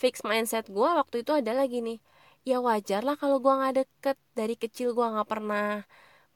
fix 0.00 0.14
mindset 0.28 0.64
gue 0.76 0.88
waktu 1.00 1.16
itu 1.24 1.32
adalah 1.40 1.64
gini 1.68 2.00
ya 2.48 2.56
wajar 2.64 3.00
lah 3.08 3.16
kalau 3.20 3.36
gue 3.44 3.52
nggak 3.58 3.74
deket. 3.80 4.16
Dari 4.38 4.54
kecil 4.62 4.88
gue 4.96 5.06
nggak 5.12 5.28
pernah 5.32 5.64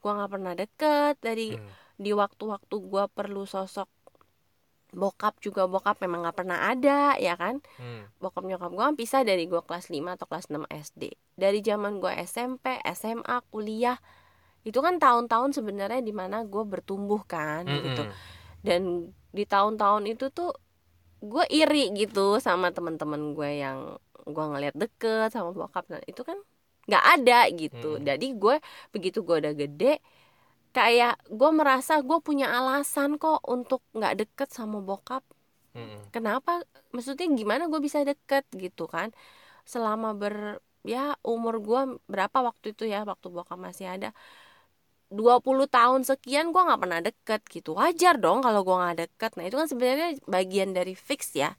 gue 0.01 0.11
nggak 0.17 0.31
pernah 0.33 0.53
deket. 0.61 1.15
Dari 1.27 1.43
Hmm, 1.49 1.69
di 2.03 2.11
waktu-waktu 2.21 2.75
gue 2.91 3.03
perlu 3.17 3.43
sosok 3.47 3.87
bokap 4.95 5.37
juga 5.43 5.67
bokap 5.67 5.99
memang 5.99 6.23
nggak 6.23 6.37
pernah 6.39 6.71
ada 6.71 7.19
ya 7.19 7.35
kan? 7.35 7.59
Hmm, 7.75 8.07
bokap 8.23 8.47
nyokap 8.47 8.71
gue 8.71 8.85
pisah 8.95 9.27
dari 9.27 9.45
gue 9.45 9.59
kelas 9.59 9.91
5 9.91 10.15
atau 10.15 10.25
kelas 10.25 10.47
6 10.47 10.63
SD 10.71 11.13
dari 11.35 11.59
zaman 11.59 11.99
gue 11.99 12.11
SMP 12.23 12.79
SMA 12.95 13.43
kuliah 13.51 13.99
itu 14.65 14.79
kan 14.81 14.97
tahun-tahun 14.97 15.53
sebenarnya 15.53 16.01
di 16.01 16.15
mana 16.15 16.41
gue 16.47 16.63
bertumbuh 16.65 17.21
kan 17.27 17.67
hmm, 17.67 17.83
gitu. 17.85 18.03
hmm. 18.07 18.15
dan 18.65 18.81
di 19.35 19.43
tahun-tahun 19.43 20.09
itu 20.09 20.31
tuh 20.31 20.55
gue 21.21 21.45
iri 21.51 21.91
gitu 21.93 22.39
sama 22.39 22.71
teman-teman 22.71 23.35
gue 23.35 23.51
yang 23.61 23.99
gue 24.25 24.45
ngeliat 24.45 24.73
deket 24.73 25.29
sama 25.29 25.53
bokap. 25.53 25.85
Dan 25.85 26.01
itu 26.09 26.21
kan 26.25 26.39
nggak 26.85 27.05
ada 27.17 27.39
gitu. 27.49 27.97
Mm. 27.97 28.03
jadi 28.05 28.27
gue 28.37 28.55
begitu 28.93 29.25
gue 29.25 29.35
udah 29.41 29.53
gede 29.57 29.97
kayak 30.75 31.15
gue 31.31 31.51
merasa 31.55 32.03
gue 32.03 32.19
punya 32.19 32.51
alasan 32.51 33.15
kok 33.15 33.39
untuk 33.47 33.79
nggak 33.95 34.27
deket 34.27 34.49
sama 34.51 34.83
bokap. 34.83 35.23
Hmm, 35.71 36.03
kenapa? 36.11 36.63
Maksudnya 36.91 37.31
gimana 37.31 37.71
gue 37.71 37.79
bisa 37.79 38.03
deket 38.03 38.43
gitu 38.51 38.91
kan? 38.91 39.15
Selama 39.63 40.11
ber 40.11 40.59
ya 40.83 41.15
umur 41.23 41.63
gue 41.63 41.81
berapa 42.11 42.37
waktu 42.43 42.75
itu 42.75 42.83
ya 42.91 43.07
waktu 43.07 43.27
bokap 43.31 43.55
masih 43.55 43.87
ada? 43.87 44.11
20 45.07 45.69
tahun 45.71 46.01
sekian 46.03 46.51
gue 46.51 46.59
nggak 46.59 46.81
pernah 46.81 46.99
deket 46.99 47.41
gitu. 47.47 47.71
Wajar 47.79 48.19
dong 48.19 48.43
kalau 48.43 48.67
gue 48.67 48.75
nggak 48.75 48.97
deket. 49.07 49.31
Nah 49.39 49.43
itu 49.47 49.55
kan 49.55 49.67
sebenarnya 49.71 50.09
bagian 50.27 50.75
dari 50.75 50.91
fix 50.91 51.31
ya. 51.39 51.55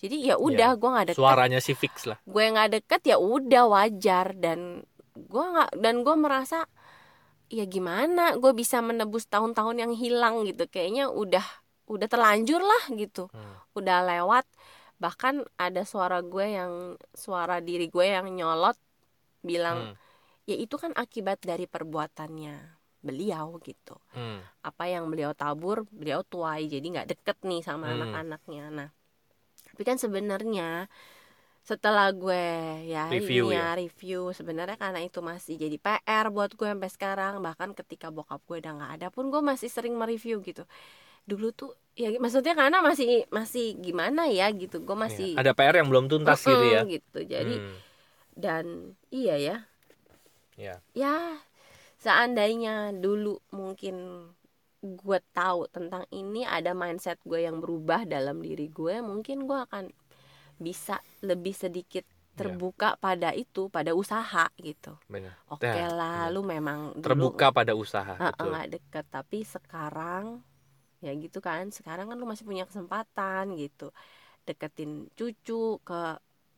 Jadi 0.00 0.24
ya 0.24 0.40
udah 0.40 0.72
gue 0.80 0.88
nggak 0.88 1.06
deket. 1.12 1.20
Suaranya 1.20 1.60
sih 1.60 1.76
fix 1.76 2.08
lah. 2.08 2.16
gue 2.24 2.44
nggak 2.48 2.80
deket 2.80 3.00
ya 3.12 3.16
udah 3.20 3.64
wajar. 3.68 4.32
Dan 4.32 4.88
gue 5.12 5.44
nggak 5.52 5.70
dan 5.84 5.94
gue 6.00 6.16
merasa 6.16 6.64
ya 7.54 7.64
gimana 7.64 8.34
gue 8.34 8.50
bisa 8.52 8.82
menebus 8.82 9.30
tahun-tahun 9.30 9.76
yang 9.78 9.92
hilang 9.94 10.42
gitu 10.42 10.66
kayaknya 10.66 11.06
udah 11.06 11.46
udah 11.86 12.08
terlanjur 12.10 12.58
lah 12.58 12.84
gitu 12.92 13.30
Hmm. 13.30 13.54
udah 13.78 13.98
lewat 14.02 14.46
bahkan 14.98 15.46
ada 15.54 15.86
suara 15.86 16.18
gue 16.18 16.46
yang 16.50 16.72
suara 17.14 17.62
diri 17.62 17.86
gue 17.86 18.06
yang 18.10 18.26
nyolot 18.26 18.74
bilang 19.40 19.92
Hmm. 19.92 20.50
ya 20.50 20.56
itu 20.58 20.74
kan 20.74 20.90
akibat 20.96 21.38
dari 21.40 21.70
perbuatannya 21.70 22.56
beliau 23.04 23.60
gitu 23.62 23.94
Hmm. 24.16 24.40
apa 24.64 24.84
yang 24.88 25.06
beliau 25.12 25.30
tabur 25.36 25.84
beliau 25.92 26.24
tuai 26.24 26.66
jadi 26.66 26.82
nggak 26.82 27.08
deket 27.14 27.38
nih 27.44 27.60
sama 27.60 27.86
Hmm. 27.86 28.00
anak-anaknya 28.00 28.64
nah 28.72 28.88
tapi 29.70 29.82
kan 29.84 30.00
sebenarnya 30.00 30.88
setelah 31.64 32.12
gue 32.12 32.44
ya 32.84 33.08
Review 33.08 33.48
ini 33.48 33.56
ya? 33.56 33.72
ya 33.72 33.80
review 33.80 34.20
sebenarnya 34.30 34.76
karena 34.76 35.00
itu 35.00 35.18
masih 35.18 35.56
jadi 35.56 35.80
PR 35.80 36.28
buat 36.28 36.52
gue 36.52 36.68
sampai 36.68 36.90
sekarang 36.92 37.40
bahkan 37.40 37.72
ketika 37.72 38.12
bokap 38.12 38.44
gue 38.44 38.60
udah 38.60 38.72
nggak 38.76 38.92
ada 38.94 39.08
pun 39.08 39.32
gue 39.32 39.40
masih 39.40 39.72
sering 39.72 39.96
mereview 39.96 40.44
gitu 40.44 40.68
dulu 41.24 41.50
tuh 41.50 41.72
ya 41.96 42.12
maksudnya 42.20 42.52
karena 42.52 42.84
masih 42.84 43.24
masih 43.32 43.80
gimana 43.80 44.28
ya 44.28 44.52
gitu 44.52 44.84
gue 44.84 44.92
masih 44.94 45.32
Iya. 45.32 45.40
Ada 45.40 45.52
PR 45.56 45.74
yang 45.80 45.88
belum 45.88 46.04
tuntas 46.04 46.44
gitu 46.44 46.64
ya. 46.68 46.84
Gitu 46.84 47.18
jadi 47.24 47.56
Hmm. 47.56 47.76
dan 48.36 48.64
iya 49.08 49.34
ya 49.40 49.56
Ya. 50.54 50.78
ya 50.92 51.40
seandainya 51.96 52.92
dulu 52.92 53.40
mungkin 53.50 54.28
gue 54.84 55.18
tahu 55.32 55.64
tentang 55.72 56.04
ini 56.10 56.44
ada 56.44 56.76
mindset 56.76 57.16
gue 57.24 57.40
yang 57.40 57.56
berubah 57.58 58.04
dalam 58.04 58.38
diri 58.38 58.68
gue 58.68 59.00
mungkin 59.00 59.48
gue 59.48 59.58
akan 59.64 59.88
bisa 60.58 60.98
lebih 61.22 61.54
sedikit 61.56 62.04
Ya. 62.34 62.38
terbuka 62.38 62.98
pada 62.98 63.30
itu 63.34 63.70
pada 63.70 63.94
usaha 63.94 64.50
gitu 64.58 64.98
oke 65.52 65.80
Nah, 65.80 65.88
lah 65.98 66.14
benar. 66.14 66.32
lu 66.34 66.40
memang 66.42 66.98
dulu 66.98 67.30
Terbuka 67.30 67.46
pada 67.56 67.72
usaha, 67.84 68.14
betul. 68.26 68.50
nggak 68.50 68.66
deket 68.74 69.04
tapi 69.10 69.38
sekarang 69.54 70.24
ya 71.04 71.12
gitu 71.22 71.38
kan 71.44 71.64
sekarang 71.78 72.06
kan 72.10 72.16
lu 72.20 72.26
masih 72.30 72.46
punya 72.48 72.64
kesempatan 72.68 73.44
gitu 73.62 73.84
deketin 74.48 74.90
cucu 75.18 75.54
ke 75.88 75.94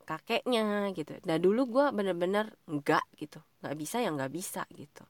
kakeknya 0.09 0.91
gitu 0.99 1.13
nah 1.29 1.39
dulu 1.45 1.61
gue 1.75 1.87
bener-bener 1.99 2.47
enggak 2.71 3.05
gitu 3.21 3.39
nggak 3.63 3.77
bisa 3.83 3.97
ya 4.05 4.09
nggak 4.17 4.33
bisa 4.39 4.63
gitu 4.81 5.03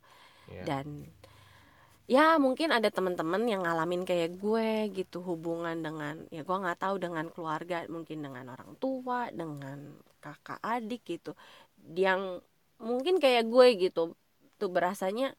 Ya. 0.52 0.64
dan 0.68 0.86
ya 2.06 2.38
mungkin 2.38 2.70
ada 2.70 2.86
teman-teman 2.86 3.42
yang 3.46 3.66
ngalamin 3.66 4.06
kayak 4.06 4.38
gue 4.38 4.94
gitu 4.94 5.20
hubungan 5.22 5.74
dengan 5.82 6.22
ya 6.30 6.46
gue 6.46 6.56
nggak 6.56 6.78
tahu 6.78 6.96
dengan 7.02 7.26
keluarga 7.30 7.82
mungkin 7.90 8.22
dengan 8.22 8.46
orang 8.50 8.78
tua 8.78 9.26
dengan 9.34 9.98
kakak 10.22 10.62
adik 10.62 11.02
gitu. 11.04 11.34
Yang 11.94 12.42
mungkin 12.78 13.18
kayak 13.18 13.46
gue 13.46 13.66
gitu 13.90 14.14
tuh 14.56 14.70
berasanya 14.70 15.34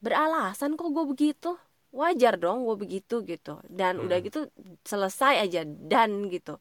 beralasan 0.00 0.74
kok 0.74 0.90
gue 0.90 1.04
begitu. 1.06 1.54
Wajar 1.92 2.40
dong 2.40 2.64
gue 2.64 2.76
begitu 2.80 3.20
gitu. 3.22 3.60
Dan 3.68 4.00
udah 4.00 4.18
Hmm. 4.18 4.26
gitu 4.26 4.40
selesai 4.82 5.44
aja 5.44 5.62
dan 5.62 6.26
gitu. 6.26 6.56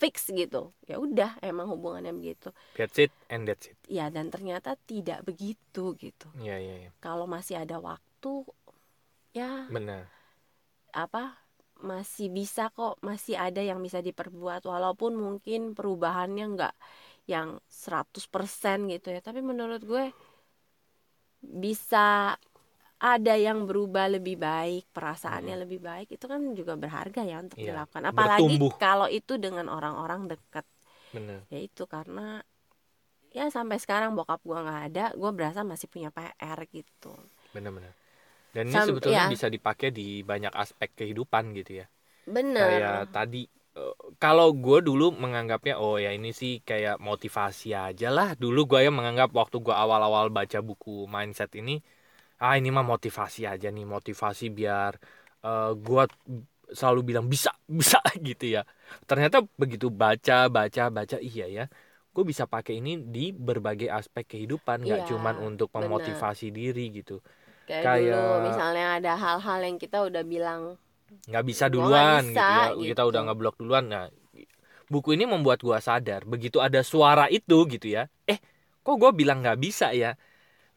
Fix 0.00 0.32
gitu. 0.32 0.72
Ya 0.88 0.96
udah 0.96 1.36
emang 1.44 1.68
hubungannya 1.68 2.16
begitu. 2.16 2.48
That's 2.74 2.96
it 2.96 3.12
and 3.28 3.44
that's 3.44 3.68
it. 3.68 3.76
ya 3.84 4.08
dan 4.08 4.32
ternyata 4.32 4.80
tidak 4.88 5.20
begitu 5.22 5.92
gitu. 5.94 6.26
Iya, 6.40 6.56
iya, 6.56 6.74
iya. 6.88 6.90
kalau 6.98 7.28
masih 7.28 7.60
ada 7.60 7.76
waktu 7.76 8.48
ya. 9.34 9.70
Benar. 9.70 10.06
apa 11.04 11.22
masih 11.80 12.28
bisa 12.38 12.68
kok 12.76 12.94
masih 13.08 13.34
ada 13.46 13.62
yang 13.70 13.80
bisa 13.86 13.98
diperbuat 14.08 14.62
walaupun 14.72 15.12
mungkin 15.16 15.72
perubahannya 15.76 16.44
nggak 16.54 16.74
yang 17.32 17.48
100% 17.70 18.76
gitu 18.92 19.08
ya. 19.14 19.20
Tapi 19.22 19.40
menurut 19.50 19.82
gue 19.86 20.04
bisa 21.40 22.36
ada 23.00 23.34
yang 23.46 23.64
berubah 23.64 24.12
lebih 24.12 24.36
baik 24.36 24.92
perasaannya 24.92 25.56
lebih 25.64 25.80
baik 25.80 26.08
itu 26.12 26.24
kan 26.28 26.40
juga 26.52 26.76
berharga 26.76 27.24
ya 27.24 27.40
untuk 27.40 27.56
Iya, 27.56 27.72
dilakukan. 27.72 28.02
Apalagi 28.12 28.60
bertumbuh. 28.60 28.72
kalau 28.76 29.08
itu 29.08 29.40
dengan 29.40 29.66
orang-orang 29.72 30.28
dekat 30.28 30.66
ya 31.52 31.58
itu 31.58 31.82
karena 31.88 32.44
ya 33.30 33.46
sampai 33.50 33.78
sekarang 33.80 34.12
bokap 34.18 34.40
gue 34.42 34.58
nggak 34.58 34.82
ada 34.92 35.04
gue 35.14 35.30
berasa 35.32 35.60
masih 35.64 35.86
punya 35.88 36.10
PR 36.12 36.60
gitu. 36.68 37.14
Benar-benar. 37.54 37.99
Dan 38.54 38.64
ini 38.74 38.80
Sam- 38.80 38.88
sebetulnya 38.88 39.22
ya. 39.22 39.26
bisa 39.32 39.46
dipakai 39.54 39.88
di 39.98 40.02
banyak 40.30 40.52
aspek 40.62 40.90
kehidupan 40.98 41.44
gitu 41.58 41.72
ya. 41.82 41.86
bener 42.26 42.60
Kayak 42.60 43.10
tadi 43.14 43.38
eh, 43.78 43.94
kalau 44.22 44.46
gue 44.64 44.78
dulu 44.88 45.04
menganggapnya 45.22 45.74
oh 45.82 45.96
ya 46.04 46.10
ini 46.18 46.30
sih 46.40 46.52
kayak 46.68 46.96
motivasi 47.08 47.68
aja 47.76 48.06
lah 48.16 48.28
dulu 48.42 48.58
gue 48.70 48.80
yang 48.86 48.96
menganggap 48.98 49.30
waktu 49.40 49.56
gue 49.66 49.74
awal-awal 49.84 50.26
baca 50.38 50.58
buku 50.68 50.90
mindset 51.14 51.50
ini 51.60 51.72
ah 52.42 52.54
ini 52.60 52.68
mah 52.76 52.86
motivasi 52.94 53.40
aja 53.52 53.68
nih 53.76 53.84
motivasi 53.96 54.44
biar 54.58 54.92
eh, 55.46 55.70
gue 55.86 56.02
selalu 56.70 57.00
bilang 57.14 57.26
bisa 57.26 57.50
bisa 57.66 57.98
gitu 58.28 58.44
ya 58.56 58.62
ternyata 59.08 59.42
begitu 59.58 59.86
baca 59.90 60.46
baca 60.56 60.82
baca 60.96 61.16
iya 61.18 61.44
ya 61.56 61.64
gue 62.14 62.24
bisa 62.30 62.44
pakai 62.50 62.78
ini 62.82 62.90
di 63.14 63.30
berbagai 63.34 63.88
aspek 63.90 64.24
kehidupan 64.36 64.78
nggak 64.86 65.02
Iya, 65.02 65.04
cuman 65.08 65.34
untuk 65.38 65.68
bener. 65.78 66.26
memotivasi 66.26 66.50
diri 66.58 66.90
gitu 66.98 67.22
kayak, 67.70 67.84
kayak- 67.86 68.10
dulu 68.10 68.34
misalnya 68.50 68.86
ada 68.98 69.12
hal-hal 69.14 69.58
yang 69.62 69.76
kita 69.78 69.98
udah 70.02 70.22
bilang 70.26 70.60
nggak 71.26 71.44
bisa 71.46 71.64
Gua 71.66 71.74
duluan 71.74 72.22
nggak 72.22 72.22
gitu 72.22 72.34
bisa, 72.34 72.46
ya 72.50 72.66
gitu. 72.74 72.88
kita 72.94 73.02
udah 73.06 73.20
ngeblok 73.26 73.56
duluan. 73.58 73.84
Nah 73.90 74.06
buku 74.90 75.14
ini 75.14 75.24
membuat 75.26 75.62
gua 75.62 75.78
sadar 75.78 76.26
begitu 76.26 76.58
ada 76.58 76.82
suara 76.82 77.26
itu 77.30 77.66
gitu 77.70 77.86
ya. 77.86 78.10
Eh 78.26 78.38
kok 78.82 78.96
gue 78.98 79.10
bilang 79.14 79.42
nggak 79.42 79.58
bisa 79.62 79.94
ya? 79.94 80.18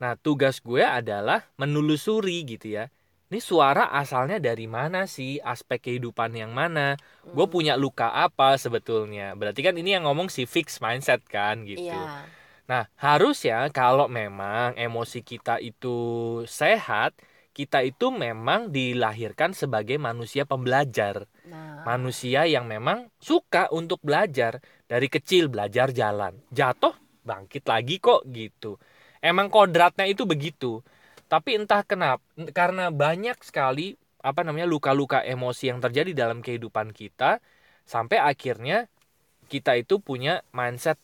Nah 0.01 0.13
tugas 0.19 0.59
gue 0.61 0.83
adalah 0.83 1.49
menelusuri 1.57 2.45
gitu 2.45 2.77
ya. 2.77 2.89
Ini 3.33 3.41
suara 3.41 3.89
asalnya 3.89 4.37
dari 4.37 4.69
mana 4.69 5.09
sih? 5.09 5.41
Aspek 5.41 5.89
kehidupan 5.89 6.37
yang 6.37 6.53
mana? 6.53 7.01
Gue 7.25 7.49
hmm, 7.49 7.53
punya 7.53 7.73
luka 7.73 8.13
apa 8.13 8.53
sebetulnya? 8.61 9.33
Berarti 9.33 9.65
kan 9.65 9.73
ini 9.73 9.97
yang 9.97 10.05
ngomong 10.05 10.29
si 10.29 10.45
fix 10.45 10.77
mindset 10.77 11.25
kan 11.25 11.65
gitu. 11.65 11.89
Iya 11.89 12.29
Nah, 12.63 12.87
harusnya 12.95 13.67
kalau 13.75 14.07
memang 14.07 14.75
emosi 14.79 15.19
kita 15.19 15.59
itu 15.59 15.97
sehat, 16.47 17.11
kita 17.51 17.83
itu 17.83 18.09
memang 18.09 18.71
dilahirkan 18.71 19.51
sebagai 19.51 19.99
manusia 19.99 20.47
pembelajar. 20.47 21.27
nah 21.43 21.83
Manusia 21.83 22.47
yang 22.47 22.65
memang 22.65 23.11
suka 23.19 23.67
untuk 23.69 23.99
belajar. 23.99 24.63
Dari 24.87 25.11
kecil 25.11 25.51
belajar 25.51 25.91
jalan. 25.91 26.39
Jatuh, 26.49 26.95
bangkit 27.27 27.67
lagi 27.67 27.99
kok 27.99 28.23
gitu. 28.31 28.79
Emang 29.19 29.51
kodratnya 29.51 30.07
itu 30.07 30.23
begitu. 30.23 30.79
Tapi 31.27 31.59
entah 31.59 31.83
kenapa, 31.83 32.23
karena 32.55 32.93
banyak 32.93 33.39
sekali 33.43 33.99
apa 34.23 34.45
namanya 34.47 34.69
luka-luka 34.69 35.19
emosi 35.19 35.73
yang 35.75 35.83
terjadi 35.83 36.15
dalam 36.15 36.39
kehidupan 36.39 36.95
kita, 36.95 37.43
sampai 37.83 38.23
akhirnya 38.23 38.87
kita 39.51 39.75
itu 39.75 39.99
punya 39.99 40.41
mindset 40.55 40.95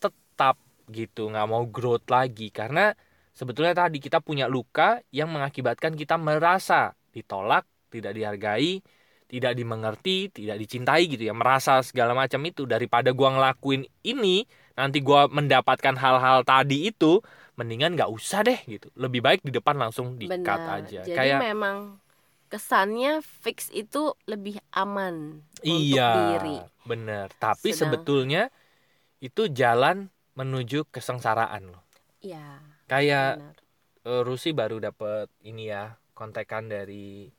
gitu 0.90 1.30
nggak 1.30 1.46
mau 1.46 1.64
growth 1.66 2.06
lagi. 2.10 2.50
Karena 2.50 2.92
sebetulnya 3.30 3.72
tadi 3.72 4.02
kita 4.02 4.18
punya 4.20 4.50
luka 4.50 5.00
yang 5.14 5.30
mengakibatkan 5.30 5.94
kita 5.94 6.18
merasa 6.18 6.92
ditolak 7.14 7.66
tidak 7.90 8.14
dihargai 8.14 8.82
tidak 9.30 9.54
dimengerti 9.54 10.26
tidak 10.34 10.58
dicintai 10.58 11.06
gitu 11.06 11.30
ya. 11.30 11.34
Merasa 11.34 11.78
segala 11.86 12.12
macam 12.18 12.42
itu. 12.42 12.66
Daripada 12.66 13.14
gua 13.14 13.30
ngelakuin 13.38 13.86
ini 14.02 14.42
nanti 14.74 14.98
gua 14.98 15.30
mendapatkan 15.30 15.94
hal-hal 15.94 16.42
tadi 16.42 16.90
itu 16.90 17.22
mendingan 17.54 17.94
nggak 17.94 18.10
usah 18.10 18.42
deh 18.42 18.58
gitu. 18.66 18.90
Lebih 18.98 19.22
baik 19.22 19.40
di 19.46 19.54
depan 19.54 19.78
langsung 19.78 20.18
di 20.18 20.26
cut 20.26 20.42
benar. 20.42 20.82
aja. 20.82 21.06
Jadi 21.06 21.14
kayak 21.14 21.40
memang 21.40 22.02
kesannya 22.50 23.22
fix 23.22 23.70
itu 23.70 24.10
lebih 24.26 24.58
aman 24.74 25.38
untuk 25.62 25.70
iya 25.70 26.34
diri. 26.34 26.58
bener 26.82 27.30
tapi 27.38 27.70
Sedang- 27.70 27.94
sebetulnya 27.94 28.50
itu 29.22 29.46
jalan 29.46 30.10
menuju 30.40 30.78
kesengsaraan 30.94 31.62
loh. 31.72 31.82
Iya 32.20 32.60
kayak 32.90 33.26
benar. 33.36 33.54
eh, 34.08 34.22
Rusi 34.28 34.50
baru 34.60 34.76
dapet 34.86 35.26
ini 35.48 35.62
ya 35.72 35.82
kontekan 36.18 36.64
dari 36.74 37.30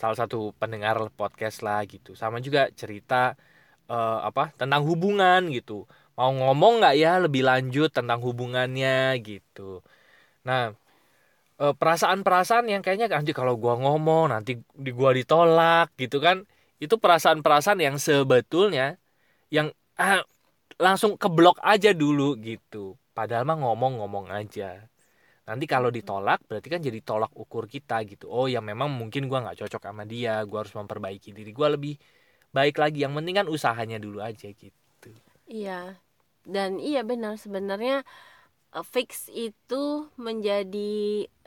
salah 0.00 0.16
satu 0.20 0.52
pendengar 0.60 0.96
podcast 1.20 1.58
lah 1.66 1.80
gitu. 1.92 2.10
Sama 2.20 2.38
juga 2.46 2.60
cerita 2.80 3.34
eh, 3.92 4.18
apa 4.28 4.42
tentang 4.60 4.82
hubungan 4.90 5.40
gitu. 5.56 5.72
Mau 6.18 6.30
ngomong 6.40 6.72
nggak 6.82 6.94
ya 7.02 7.10
lebih 7.24 7.42
lanjut 7.50 7.90
tentang 7.98 8.20
hubungannya 8.26 9.18
gitu. 9.28 9.82
Nah 10.48 10.62
eh, 11.62 11.74
perasaan-perasaan 11.80 12.66
yang 12.72 12.82
kayaknya 12.84 13.08
nanti 13.16 13.32
kalau 13.38 13.54
gua 13.62 13.74
ngomong 13.82 14.24
nanti 14.34 14.50
di 14.84 14.90
gua 14.98 15.10
ditolak 15.18 15.86
gitu 16.02 16.18
kan. 16.26 16.36
Itu 16.82 16.94
perasaan-perasaan 17.02 17.80
yang 17.86 17.96
sebetulnya 18.06 18.82
yang 19.54 19.68
ah, 20.00 20.22
langsung 20.84 21.12
keblok 21.22 21.56
aja 21.72 21.90
dulu 22.02 22.36
gitu. 22.48 22.96
Padahal 23.16 23.44
mah 23.48 23.56
ngomong-ngomong 23.62 24.26
aja. 24.38 24.64
Nanti 25.48 25.64
kalau 25.74 25.90
ditolak 25.96 26.38
berarti 26.48 26.68
kan 26.74 26.80
jadi 26.88 27.00
tolak 27.08 27.32
ukur 27.42 27.64
kita 27.74 27.96
gitu. 28.10 28.26
Oh 28.30 28.46
ya 28.54 28.60
memang 28.70 28.88
mungkin 29.00 29.22
gua 29.30 29.38
nggak 29.44 29.58
cocok 29.66 29.82
sama 29.88 30.04
dia. 30.12 30.32
Gua 30.48 30.58
harus 30.64 30.74
memperbaiki 30.80 31.30
diri 31.38 31.50
gua 31.58 31.68
lebih 31.76 31.94
baik 32.56 32.76
lagi. 32.82 32.98
Yang 33.04 33.14
penting 33.18 33.36
kan 33.40 33.46
usahanya 33.56 33.98
dulu 34.04 34.18
aja 34.30 34.48
gitu. 34.52 35.10
Iya, 35.52 35.70
dan 36.54 36.70
iya 36.88 36.98
benar. 37.10 37.32
Sebenarnya 37.44 37.94
eh, 38.76 38.86
fix 38.94 39.10
itu 39.44 39.74
menjadi 40.26 40.78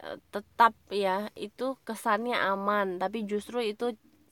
eh, 0.03 0.17
tetap 0.33 0.73
ya 1.03 1.11
itu 1.45 1.63
kesannya 1.87 2.35
aman, 2.51 2.87
tapi 3.01 3.17
justru 3.31 3.57
itu 3.71 3.85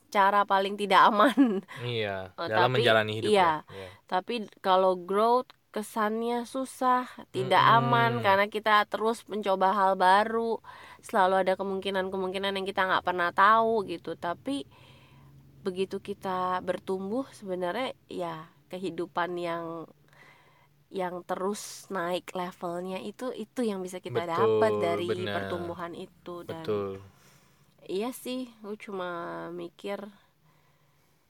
cara 0.08 0.44
paling 0.44 0.76
tidak 0.76 1.12
aman 1.12 1.62
iya 1.84 2.30
Oh, 2.40 2.48
dalam 2.48 2.72
tapi- 2.72 2.82
menjalani 2.82 3.12
hidup 3.20 3.30
iya. 3.30 3.62
ya. 3.68 3.76
Iya. 3.76 3.90
tapi 4.08 4.34
kalau 4.60 4.96
growth 4.96 5.52
kesannya 5.70 6.48
susah 6.48 7.06
tidak 7.30 7.62
Mm-mm. 7.62 7.78
aman 7.86 8.12
karena 8.20 8.46
kita 8.48 8.82
terus 8.88 9.22
mencoba 9.30 9.76
hal 9.76 9.94
baru 9.94 10.58
selalu 11.04 11.46
ada 11.46 11.54
kemungkinan-kemungkinan 11.54 12.56
yang 12.56 12.66
kita 12.66 12.88
nggak 12.88 13.06
pernah 13.06 13.30
tahu 13.30 13.86
gitu 13.86 14.18
tapi 14.18 14.66
begitu 15.62 16.00
kita 16.00 16.64
bertumbuh 16.64 17.28
sebenarnya 17.30 17.92
ya 18.08 18.48
kehidupan 18.72 19.36
yang 19.38 19.86
yang 20.88 21.20
terus 21.28 21.86
naik 21.92 22.32
levelnya 22.32 23.04
itu 23.04 23.36
itu 23.36 23.60
yang 23.62 23.84
bisa 23.84 24.00
kita 24.00 24.24
dapat 24.24 24.72
dari 24.80 25.04
benar. 25.06 25.36
pertumbuhan 25.46 25.92
itu 25.92 26.48
dan 26.48 26.64
betul 26.64 27.04
Iya 27.96 28.10
sih, 28.24 28.40
gue 28.64 28.76
cuma 28.86 29.08
mikir 29.60 30.00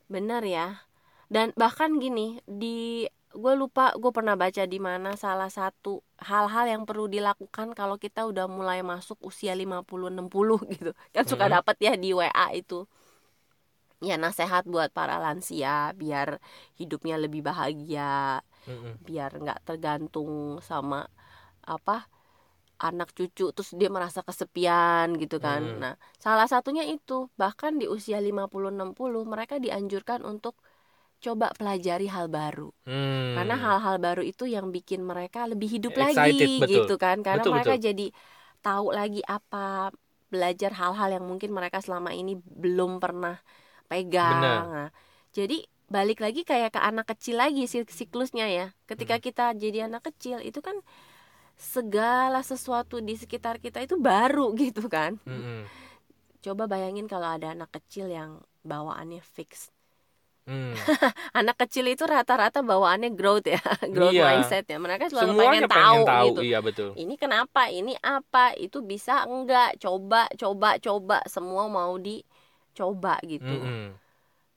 bener 0.08 0.44
ya. 0.48 0.68
Dan 1.30 1.52
bahkan 1.60 2.00
gini, 2.04 2.40
di 2.48 3.08
gue 3.36 3.54
lupa 3.62 3.94
gue 4.02 4.12
pernah 4.16 4.34
baca 4.40 4.64
di 4.66 4.80
mana 4.82 5.14
salah 5.20 5.52
satu 5.52 6.02
hal-hal 6.24 6.66
yang 6.74 6.84
perlu 6.90 7.06
dilakukan 7.12 7.78
kalau 7.78 7.96
kita 8.02 8.26
udah 8.26 8.48
mulai 8.50 8.82
masuk 8.82 9.20
usia 9.24 9.54
50 9.56 10.10
60 10.12 10.60
gitu. 10.76 10.92
Kan 11.16 11.26
suka 11.30 11.48
Mhm. 11.48 11.54
dapat 11.62 11.76
ya 11.80 11.94
di 12.00 12.12
WA 12.16 12.48
itu. 12.56 12.88
Ya 13.98 14.14
nasihat 14.14 14.64
buat 14.70 14.94
para 14.94 15.18
lansia 15.18 15.90
biar 15.98 16.38
hidupnya 16.78 17.18
lebih 17.18 17.42
bahagia, 17.50 18.46
Mm-mm. 18.68 18.98
biar 19.08 19.32
nggak 19.44 19.60
tergantung 19.68 20.62
sama 20.70 21.10
apa 21.66 21.98
anak 22.80 23.10
cucu 23.18 23.50
terus 23.56 23.72
dia 23.80 23.90
merasa 23.90 24.22
kesepian 24.28 25.18
gitu 25.22 25.38
kan. 25.42 25.62
Hmm. 25.64 25.80
Nah, 25.82 25.94
salah 26.22 26.46
satunya 26.50 26.84
itu 26.86 27.30
bahkan 27.42 27.78
di 27.82 27.86
usia 27.90 28.18
50 28.22 28.70
60 28.74 29.24
mereka 29.26 29.58
dianjurkan 29.58 30.22
untuk 30.26 30.56
coba 31.24 31.52
pelajari 31.58 32.08
hal 32.10 32.28
baru. 32.30 32.70
Hmm. 32.86 33.34
Karena 33.38 33.56
hal-hal 33.58 33.96
baru 34.02 34.22
itu 34.26 34.46
yang 34.46 34.70
bikin 34.76 35.02
mereka 35.06 35.50
lebih 35.50 35.70
hidup 35.76 35.94
Excited, 35.98 36.18
lagi 36.18 36.62
betul. 36.62 36.74
gitu 36.74 36.94
kan. 37.02 37.18
Karena 37.26 37.44
Betul, 37.44 37.54
mereka 37.58 37.74
betul. 37.78 37.86
jadi 37.90 38.06
tahu 38.66 38.86
lagi 38.94 39.22
apa 39.26 39.94
belajar 40.34 40.72
hal-hal 40.76 41.10
yang 41.16 41.26
mungkin 41.26 41.52
mereka 41.56 41.80
selama 41.80 42.12
ini 42.12 42.36
belum 42.38 43.00
pernah 43.04 43.40
pegang. 43.90 44.42
Benar. 44.44 44.60
Nah, 44.76 44.90
jadi 45.34 45.64
balik 45.88 46.20
lagi 46.20 46.44
kayak 46.44 46.76
ke 46.76 46.80
anak 46.84 47.08
kecil 47.16 47.40
lagi 47.40 47.64
sik- 47.66 47.94
siklusnya 47.94 48.46
ya. 48.52 48.66
Ketika 48.90 49.18
Hmm. 49.18 49.24
kita 49.24 49.46
jadi 49.56 49.88
anak 49.88 50.04
kecil 50.12 50.44
itu 50.44 50.60
kan 50.60 50.76
segala 51.58 52.46
sesuatu 52.46 53.02
di 53.02 53.18
sekitar 53.18 53.58
kita 53.58 53.82
itu 53.82 53.98
baru 53.98 54.54
gitu 54.64 54.86
kan. 54.88 55.18
Mm-mm. 55.26 55.66
Coba 56.46 56.70
bayangin 56.70 57.10
kalau 57.10 57.34
ada 57.34 57.52
anak 57.52 57.74
kecil 57.74 58.08
yang 58.08 58.40
bawaannya 58.62 59.20
fix. 59.26 59.74
Mm. 60.48 60.80
Anak 61.44 61.60
kecil 61.60 61.92
itu 61.92 62.08
rata-rata 62.08 62.64
bawaannya 62.64 63.12
growth 63.20 63.52
ya, 63.52 63.60
growth 63.94 64.16
Iya. 64.16 64.32
mindset 64.32 64.64
ya. 64.64 64.80
Mereka 64.80 65.12
selalu 65.12 65.36
semuanya 65.36 65.68
pengen 65.68 66.08
tahu, 66.08 66.24
gitu. 66.32 66.42
iya 66.48 66.60
betul 66.64 66.90
Ini 66.96 67.14
kenapa? 67.20 67.68
Ini 67.68 68.00
apa? 68.00 68.56
Itu 68.56 68.80
bisa 68.80 69.28
enggak? 69.28 69.76
Coba, 69.84 70.32
coba, 70.40 70.80
coba. 70.80 71.20
Semua 71.28 71.68
mau 71.68 72.00
dicoba 72.00 73.20
gitu. 73.28 73.44
Mm-mm. 73.44 73.92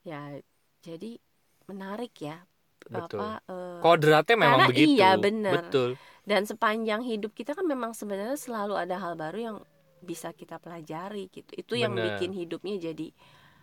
Ya, 0.07 0.39
jadi 0.79 1.19
menarik 1.67 2.15
ya. 2.23 2.39
Betul. 2.87 3.19
Apa? 3.27 3.43
eh, 3.51 3.79
kodratnya 3.83 4.37
memang 4.39 4.71
begitu 4.71 4.95
iya, 4.95 5.19
benar. 5.19 5.53
betul 5.59 5.99
dan 6.31 6.47
sepanjang 6.47 7.03
hidup 7.03 7.35
kita 7.35 7.59
kan 7.59 7.67
memang 7.67 7.91
sebenarnya 7.91 8.39
selalu 8.39 8.79
ada 8.79 9.03
hal 9.03 9.19
baru 9.19 9.39
yang 9.39 9.57
bisa 10.01 10.31
kita 10.31 10.63
pelajari 10.63 11.27
gitu. 11.35 11.51
Itu 11.59 11.75
yang 11.75 11.99
Benar. 11.99 12.23
bikin 12.23 12.31
hidupnya 12.31 12.79
jadi 12.79 13.11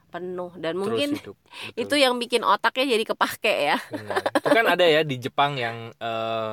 penuh 0.07 0.51
dan 0.55 0.75
terus 0.75 0.81
mungkin 0.83 1.09
hidup 1.19 1.35
betul. 1.71 1.79
itu 1.83 1.95
yang 1.99 2.15
bikin 2.19 2.43
otaknya 2.43 2.85
jadi 2.99 3.03
kepake 3.07 3.55
ya. 3.71 3.77
Itu 4.35 4.49
kan 4.51 4.65
ada 4.67 4.83
ya 4.83 5.07
di 5.07 5.15
Jepang 5.15 5.55
yang 5.55 5.95
eh, 5.95 6.51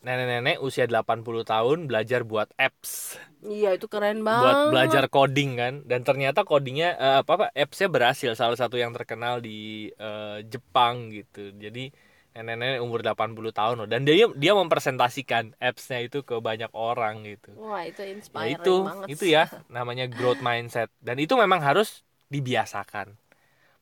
nenek-nenek 0.00 0.64
usia 0.64 0.88
80 0.88 1.44
tahun 1.44 1.78
belajar 1.84 2.24
buat 2.24 2.48
apps 2.56 3.20
Iya, 3.40 3.76
itu 3.76 3.84
keren 3.88 4.20
banget. 4.24 4.44
buat 4.44 4.60
belajar 4.72 5.04
coding 5.12 5.50
kan 5.60 5.74
dan 5.84 6.00
ternyata 6.04 6.44
codingnya 6.44 6.96
eh, 6.96 7.16
apa 7.24 7.32
apa 7.36 7.46
appsnya 7.52 7.88
berhasil 7.92 8.32
salah 8.36 8.56
satu 8.56 8.76
yang 8.80 8.92
terkenal 8.96 9.40
di 9.44 9.88
eh, 9.92 10.38
Jepang 10.48 11.12
gitu 11.12 11.52
jadi 11.56 11.92
nenek-nenek 12.34 12.80
umur 12.80 13.02
80 13.02 13.50
tahun 13.50 13.74
loh. 13.84 13.88
Dan 13.90 14.06
dia 14.06 14.30
dia 14.38 14.52
mempresentasikan 14.54 15.54
appsnya 15.58 16.06
itu 16.06 16.22
ke 16.22 16.38
banyak 16.38 16.70
orang 16.72 17.26
gitu. 17.26 17.50
Wah, 17.58 17.82
itu 17.84 18.00
ya 18.00 18.10
inspiring 18.14 18.56
itu 18.56 18.74
banget. 18.86 19.06
itu 19.10 19.24
ya 19.28 19.44
namanya 19.76 20.06
growth 20.06 20.40
mindset. 20.40 20.88
Dan 21.02 21.18
itu 21.18 21.34
memang 21.34 21.60
harus 21.60 22.06
dibiasakan. 22.30 23.18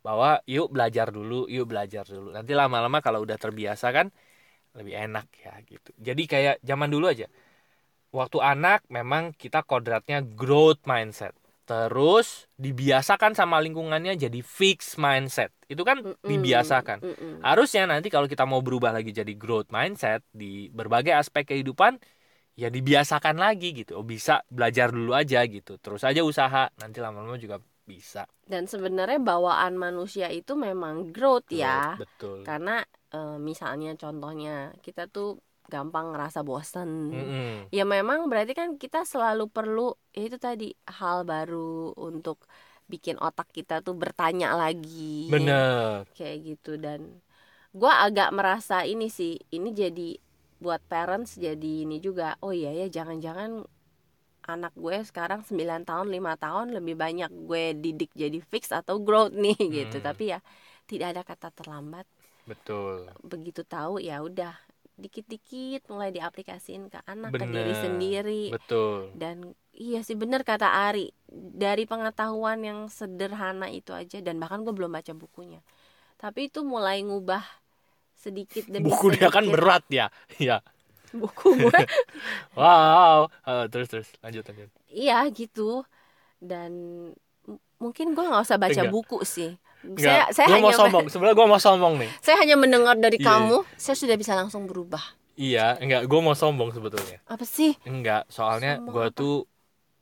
Bahwa 0.02 0.40
yuk 0.48 0.72
belajar 0.72 1.12
dulu 1.12 1.46
yuk 1.46 1.68
belajar 1.68 2.08
dulu. 2.08 2.32
Nanti 2.32 2.56
lama-lama 2.56 2.98
kalau 3.04 3.22
udah 3.22 3.36
terbiasa 3.36 3.92
kan 3.92 4.08
lebih 4.74 4.96
enak 4.96 5.26
ya 5.38 5.54
gitu. 5.68 5.90
Jadi 6.00 6.22
kayak 6.24 6.56
zaman 6.64 6.88
dulu 6.90 7.06
aja. 7.12 7.28
Waktu 8.08 8.40
anak 8.40 8.88
memang 8.88 9.36
kita 9.36 9.60
kodratnya 9.68 10.24
growth 10.24 10.80
mindset 10.88 11.36
terus 11.68 12.48
dibiasakan 12.56 13.36
sama 13.36 13.60
lingkungannya 13.60 14.16
jadi 14.16 14.40
fix 14.40 14.96
mindset. 14.96 15.52
Itu 15.68 15.84
kan 15.84 16.00
dibiasakan. 16.24 17.04
Harusnya 17.44 17.84
nanti 17.84 18.08
kalau 18.08 18.24
kita 18.24 18.48
mau 18.48 18.64
berubah 18.64 18.96
lagi 18.96 19.12
jadi 19.12 19.36
growth 19.36 19.68
mindset 19.68 20.24
di 20.32 20.72
berbagai 20.72 21.12
aspek 21.12 21.44
kehidupan 21.52 22.00
ya 22.56 22.72
dibiasakan 22.72 23.36
lagi 23.36 23.76
gitu. 23.76 24.00
Oh 24.00 24.06
bisa 24.08 24.40
belajar 24.48 24.88
dulu 24.88 25.12
aja 25.12 25.44
gitu. 25.44 25.76
Terus 25.76 26.00
aja 26.08 26.24
usaha. 26.24 26.72
Nanti 26.80 27.04
lama-lama 27.04 27.36
juga 27.36 27.60
bisa. 27.84 28.24
Dan 28.48 28.64
sebenarnya 28.64 29.20
bawaan 29.20 29.76
manusia 29.76 30.32
itu 30.32 30.56
memang 30.56 31.12
growth 31.12 31.52
ya. 31.52 32.00
Betul. 32.00 32.48
Karena 32.48 32.80
eh, 33.12 33.36
misalnya 33.36 33.92
contohnya 34.00 34.72
kita 34.80 35.04
tuh 35.04 35.36
gampang 35.68 36.16
ngerasa 36.16 36.40
bosan. 36.42 37.12
Mm-mm. 37.12 37.52
Ya 37.70 37.84
memang 37.84 38.26
berarti 38.26 38.56
kan 38.56 38.80
kita 38.80 39.04
selalu 39.04 39.52
perlu 39.52 39.94
ya 40.16 40.26
itu 40.26 40.40
tadi 40.40 40.72
hal 40.88 41.28
baru 41.28 41.92
untuk 41.96 42.48
bikin 42.88 43.20
otak 43.20 43.52
kita 43.52 43.84
tuh 43.84 43.92
bertanya 43.94 44.56
lagi. 44.56 45.28
bener 45.28 46.08
Kayak 46.16 46.36
gitu 46.56 46.80
dan 46.80 47.20
gua 47.76 48.08
agak 48.08 48.32
merasa 48.32 48.82
ini 48.88 49.12
sih, 49.12 49.36
ini 49.52 49.70
jadi 49.76 50.16
buat 50.58 50.80
parents 50.88 51.36
jadi 51.38 51.86
ini 51.86 52.00
juga. 52.00 52.34
Oh 52.42 52.50
iya 52.50 52.72
ya, 52.74 52.88
jangan-jangan 52.88 53.62
anak 54.48 54.72
gue 54.72 54.96
sekarang 55.04 55.44
9 55.44 55.84
tahun, 55.84 56.08
5 56.08 56.34
tahun 56.40 56.72
lebih 56.72 56.96
banyak 56.96 57.28
gue 57.44 57.76
didik 57.76 58.10
jadi 58.16 58.40
fix 58.40 58.72
atau 58.72 58.96
growth 58.96 59.36
nih 59.36 59.60
gitu. 59.60 60.00
Hmm. 60.00 60.06
Tapi 60.08 60.24
ya 60.32 60.40
tidak 60.88 61.06
ada 61.14 61.22
kata 61.22 61.48
terlambat. 61.52 62.08
betul 62.48 63.04
Begitu 63.20 63.60
tahu 63.60 64.00
ya 64.00 64.24
udah 64.24 64.56
dikit-dikit 64.98 65.86
mulai 65.94 66.10
diaplikasiin 66.10 66.90
ke 66.90 66.98
anak, 67.06 67.30
ke 67.38 67.46
diri 67.46 67.70
Bener. 67.72 67.82
sendiri. 67.86 68.44
Betul. 68.50 69.14
Dan 69.14 69.54
iya 69.70 70.02
sih 70.02 70.18
bener 70.18 70.42
kata 70.42 70.66
Ari 70.90 71.14
dari 71.30 71.86
pengetahuan 71.86 72.58
yang 72.66 72.90
sederhana 72.90 73.70
itu 73.70 73.94
aja 73.94 74.18
dan 74.18 74.42
bahkan 74.42 74.66
gue 74.66 74.74
belum 74.74 74.90
baca 74.90 75.14
bukunya. 75.14 75.62
Tapi 76.18 76.50
itu 76.50 76.66
mulai 76.66 77.06
ngubah 77.06 77.46
sedikit 78.18 78.66
demi 78.66 78.90
buku 78.90 79.14
dia 79.14 79.30
kan 79.30 79.46
sedikit. 79.46 79.54
berat 79.54 79.84
ya. 79.88 80.06
Ya 80.42 80.58
buku 81.14 81.56
gue. 81.56 81.80
Wow. 82.58 83.30
Terus 83.72 83.88
terus. 83.88 84.08
Lanjut 84.20 84.44
lanjut. 84.44 84.70
Iya 84.90 85.24
gitu. 85.30 85.86
Dan 86.42 86.72
mungkin 87.78 88.12
gue 88.12 88.24
nggak 88.26 88.44
usah 88.44 88.58
baca 88.60 88.82
Enggak. 88.84 88.92
buku 88.92 89.22
sih 89.22 89.54
Enggak, 89.84 90.34
saya 90.34 90.34
saya 90.34 90.46
gua 90.46 90.56
hanya 90.58 90.64
mau 90.66 90.74
sombong 90.74 91.04
sebenarnya 91.06 91.36
gue 91.38 91.46
mau 91.46 91.60
sombong 91.62 91.94
nih. 92.02 92.10
Saya 92.18 92.36
hanya 92.42 92.56
mendengar 92.58 92.94
dari 92.98 93.18
Iya, 93.18 93.26
kamu 93.30 93.56
saya 93.78 93.96
sudah 93.96 94.16
bisa 94.18 94.32
langsung 94.34 94.66
berubah. 94.66 95.02
Iya 95.38 95.78
enggak 95.78 96.10
gue 96.10 96.20
mau 96.20 96.34
sombong 96.34 96.74
sebetulnya. 96.74 97.22
Apa 97.30 97.46
sih? 97.46 97.78
Enggak 97.86 98.26
soalnya 98.26 98.82
gue 98.82 99.06
tuh 99.14 99.46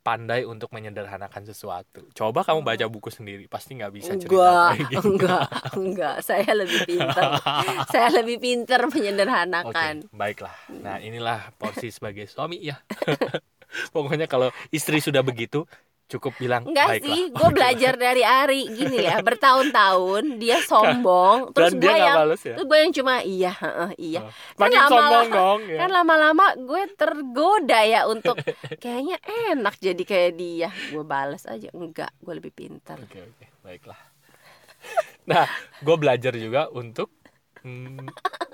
pandai 0.07 0.47
untuk 0.47 0.71
menyederhanakan 0.71 1.43
sesuatu. 1.43 2.07
Coba 2.15 2.47
kamu 2.47 2.63
baca 2.63 2.85
buku 2.87 3.11
sendiri 3.11 3.51
pasti 3.51 3.75
nggak 3.75 3.91
bisa 3.91 4.15
cerita 4.15 4.31
enggak 4.33 4.67
kayak 4.71 4.87
gitu. 4.95 5.07
enggak 5.11 5.47
enggak. 5.75 6.15
Saya 6.23 6.51
lebih 6.55 6.79
pintar. 6.87 7.31
Saya 7.93 8.07
lebih 8.15 8.37
pintar 8.39 8.79
Oke, 8.87 8.91
menyederhanakan 8.95 9.93
baiklah. 10.15 10.55
Nah, 10.79 11.03
inilah 11.03 11.51
porsi 11.59 11.91
sebagai 11.91 12.23
suami 12.31 12.63
ya. 12.63 12.79
Pokoknya 13.93 14.31
kalau 14.31 14.47
istri 14.71 15.03
sudah 15.03 15.19
begitu, 15.27 15.67
cukup 16.07 16.39
bilang 16.39 16.63
Enggak 16.63 17.03
sih, 17.03 17.27
gue 17.29 17.49
belajar 17.57 17.99
dari 17.99 18.23
Ari 18.23 18.71
gini 18.71 19.03
ya, 19.03 19.19
bertahun-tahun 19.19 20.39
dia 20.39 20.63
sombong, 20.63 21.51
terus 21.51 21.75
gue 21.75 21.91
yang 21.91 22.15
bales 22.15 22.41
ya. 22.41 22.55
terus 22.55 22.65
gue 22.65 22.77
yang 22.79 22.93
cuma 22.95 23.13
iya, 23.21 23.51
heeh, 23.51 23.89
iya. 23.99 24.19
Oh. 24.23 24.31
Makin 24.55 24.79
lama-lama- 24.79 25.11
sombong 25.11 25.27
dong 25.29 25.61
ya. 25.67 25.77
Kan 25.83 25.89
lama-lama 25.91 26.45
gue 26.55 26.81
tergoda 26.95 27.79
ya 27.83 28.01
untuk 28.07 28.39
kayaknya 28.83 29.19
enak 29.51 29.75
jadi 29.77 30.03
kayak 30.03 30.31
dia. 30.33 30.69
Gue 30.89 31.03
bales 31.03 31.43
aja, 31.43 31.67
enggak, 31.75 32.15
gue 32.23 32.33
lebih 32.33 32.55
pintar. 32.55 32.95
Oke, 33.03 33.21
oke. 33.21 33.45
Baiklah. 33.61 33.99
Nah, 35.27 35.43
gue 35.83 35.95
belajar 35.99 36.31
juga 36.31 36.71
untuk 36.71 37.11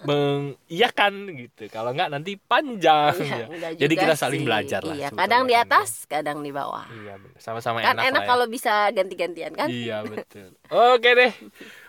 mengiyakan 0.03 1.13
gitu. 1.37 1.71
Kalau 1.71 1.95
enggak 1.95 2.11
nanti 2.11 2.35
panjang 2.35 3.15
Iya, 3.17 3.45
ya. 3.47 3.69
Jadi 3.75 3.93
kita 3.95 4.13
saling 4.13 4.43
sih. 4.43 4.47
belajar 4.47 4.81
lah. 4.83 4.95
Iya, 4.95 5.09
kadang 5.11 5.43
di 5.47 5.55
atas, 5.55 6.03
kadang 6.05 6.43
di 6.43 6.51
bawah. 6.51 6.83
Iya, 6.91 7.15
sama-sama 7.39 7.79
Kan 7.79 7.95
enak, 7.97 8.11
enak 8.11 8.23
ya. 8.23 8.27
kalau 8.27 8.45
bisa 8.47 8.73
ganti-gantian 8.91 9.53
kan? 9.55 9.67
Iya 9.71 10.03
betul. 10.03 10.51
Oke 10.69 11.09
deh. 11.13 11.31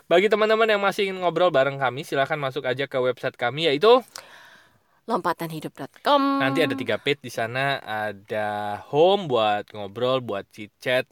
Bagi 0.04 0.28
teman-teman 0.28 0.68
yang 0.68 0.82
masih 0.84 1.08
ingin 1.08 1.18
ngobrol 1.18 1.48
bareng 1.48 1.80
kami, 1.80 2.04
silahkan 2.04 2.36
masuk 2.36 2.62
aja 2.64 2.84
ke 2.84 2.98
website 3.00 3.34
kami 3.34 3.66
yaitu 3.66 4.04
Lompatanhidup.com. 5.04 6.40
nanti 6.40 6.64
ada 6.64 6.72
tiga 6.72 6.96
page 6.96 7.20
di 7.20 7.28
sana 7.28 7.76
ada 7.76 8.80
home 8.88 9.28
buat 9.28 9.68
ngobrol, 9.76 10.24
buat 10.24 10.48
chit 10.48 10.72
chat, 10.80 11.04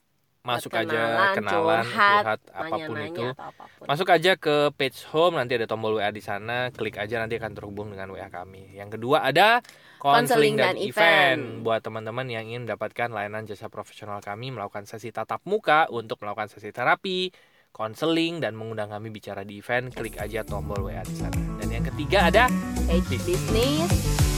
masuk 0.43 0.75
aja 0.75 1.31
kenalan, 1.39 1.87
curhat, 1.87 2.41
apa 2.51 2.77
pun 2.83 2.99
itu. 2.99 3.27
atau 3.31 3.47
apa 3.55 3.65
pun. 3.79 3.87
Masuk 3.87 4.09
aja 4.11 4.33
ke 4.35 4.75
page 4.75 5.07
home, 5.15 5.39
nanti 5.39 5.55
ada 5.55 5.71
tombol 5.71 6.03
WA 6.03 6.11
di 6.11 6.19
sana, 6.19 6.75
klik 6.75 6.99
aja 6.99 7.23
nanti 7.23 7.39
akan 7.39 7.55
terhubung 7.55 7.95
dengan 7.95 8.11
WA 8.11 8.27
kami. 8.27 8.75
Yang 8.75 8.99
kedua 8.99 9.23
ada 9.23 9.63
konseling 10.03 10.59
dan, 10.59 10.75
dan 10.75 10.83
event. 10.83 10.91
event. 10.91 11.43
buat 11.63 11.81
teman-teman 11.87 12.27
yang 12.27 12.51
ingin 12.51 12.67
mendapatkan 12.67 13.15
layanan 13.15 13.47
jasa 13.47 13.71
profesional 13.71 14.19
kami 14.19 14.51
melakukan 14.51 14.83
sesi 14.83 15.15
tatap 15.15 15.47
muka 15.47 15.87
untuk 15.95 16.19
melakukan 16.19 16.51
sesi 16.51 16.75
terapi, 16.75 17.31
konseling 17.71 18.43
dan 18.43 18.59
mengundang 18.59 18.91
kami 18.91 19.15
bicara 19.15 19.47
di 19.47 19.63
event, 19.63 19.95
klik 19.95 20.19
aja 20.19 20.43
tombol 20.43 20.91
WA 20.91 21.07
di 21.07 21.15
sana. 21.23 21.39
Dan 21.63 21.71
yang 21.71 21.87
ketiga 21.87 22.27
ada 22.35 22.51
Page 22.91 23.15
Business 23.23 23.89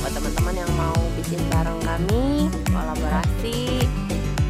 buat 0.04 0.12
teman-teman 0.12 0.52
yang 0.52 0.72
mau 0.76 1.00
bikin 1.16 1.40
bareng 1.48 1.80
kami, 1.80 2.52
kolaborasi, 2.68 3.88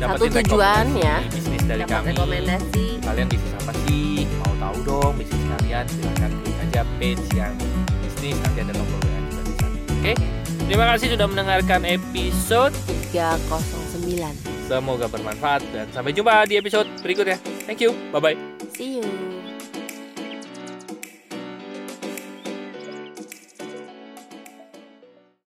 Satu 0.05 0.25
tujuan, 0.29 0.85
ya. 1.01 1.17
bisnis 1.33 1.63
dari 1.65 1.81
dapat 1.85 1.97
kami. 1.97 2.09
rekomendasi. 2.13 2.85
Kalian 3.01 3.27
bisnis 3.33 3.53
apa 3.57 3.73
sih? 3.89 4.29
Mau 4.45 4.53
tahu 4.61 4.77
dong 4.85 5.13
bisnis 5.17 5.43
kalian? 5.57 5.85
Silahkan 5.89 6.31
klik 6.45 6.57
aja 6.61 6.81
page 7.01 7.25
yang 7.33 7.55
bisnis 8.05 8.37
nanti 8.45 8.59
ada 8.61 8.73
tombol 8.77 8.99
WA 9.01 9.19
juga 9.25 9.43
di 9.43 9.53
sana. 9.57 9.77
Oke, 9.95 10.13
terima 10.69 10.85
kasih 10.93 11.07
sudah 11.17 11.27
mendengarkan 11.27 11.81
episode 11.89 12.75
309. 13.13 14.55
Semoga 14.65 15.07
bermanfaat 15.13 15.61
dan 15.77 15.87
sampai 15.93 16.17
jumpa 16.17 16.49
di 16.49 16.57
episode 16.57 16.89
berikutnya. 17.05 17.37
Thank 17.69 17.85
you. 17.85 17.93
Bye 18.13 18.21
bye. 18.21 18.37
See 18.73 19.01
you. 19.01 19.34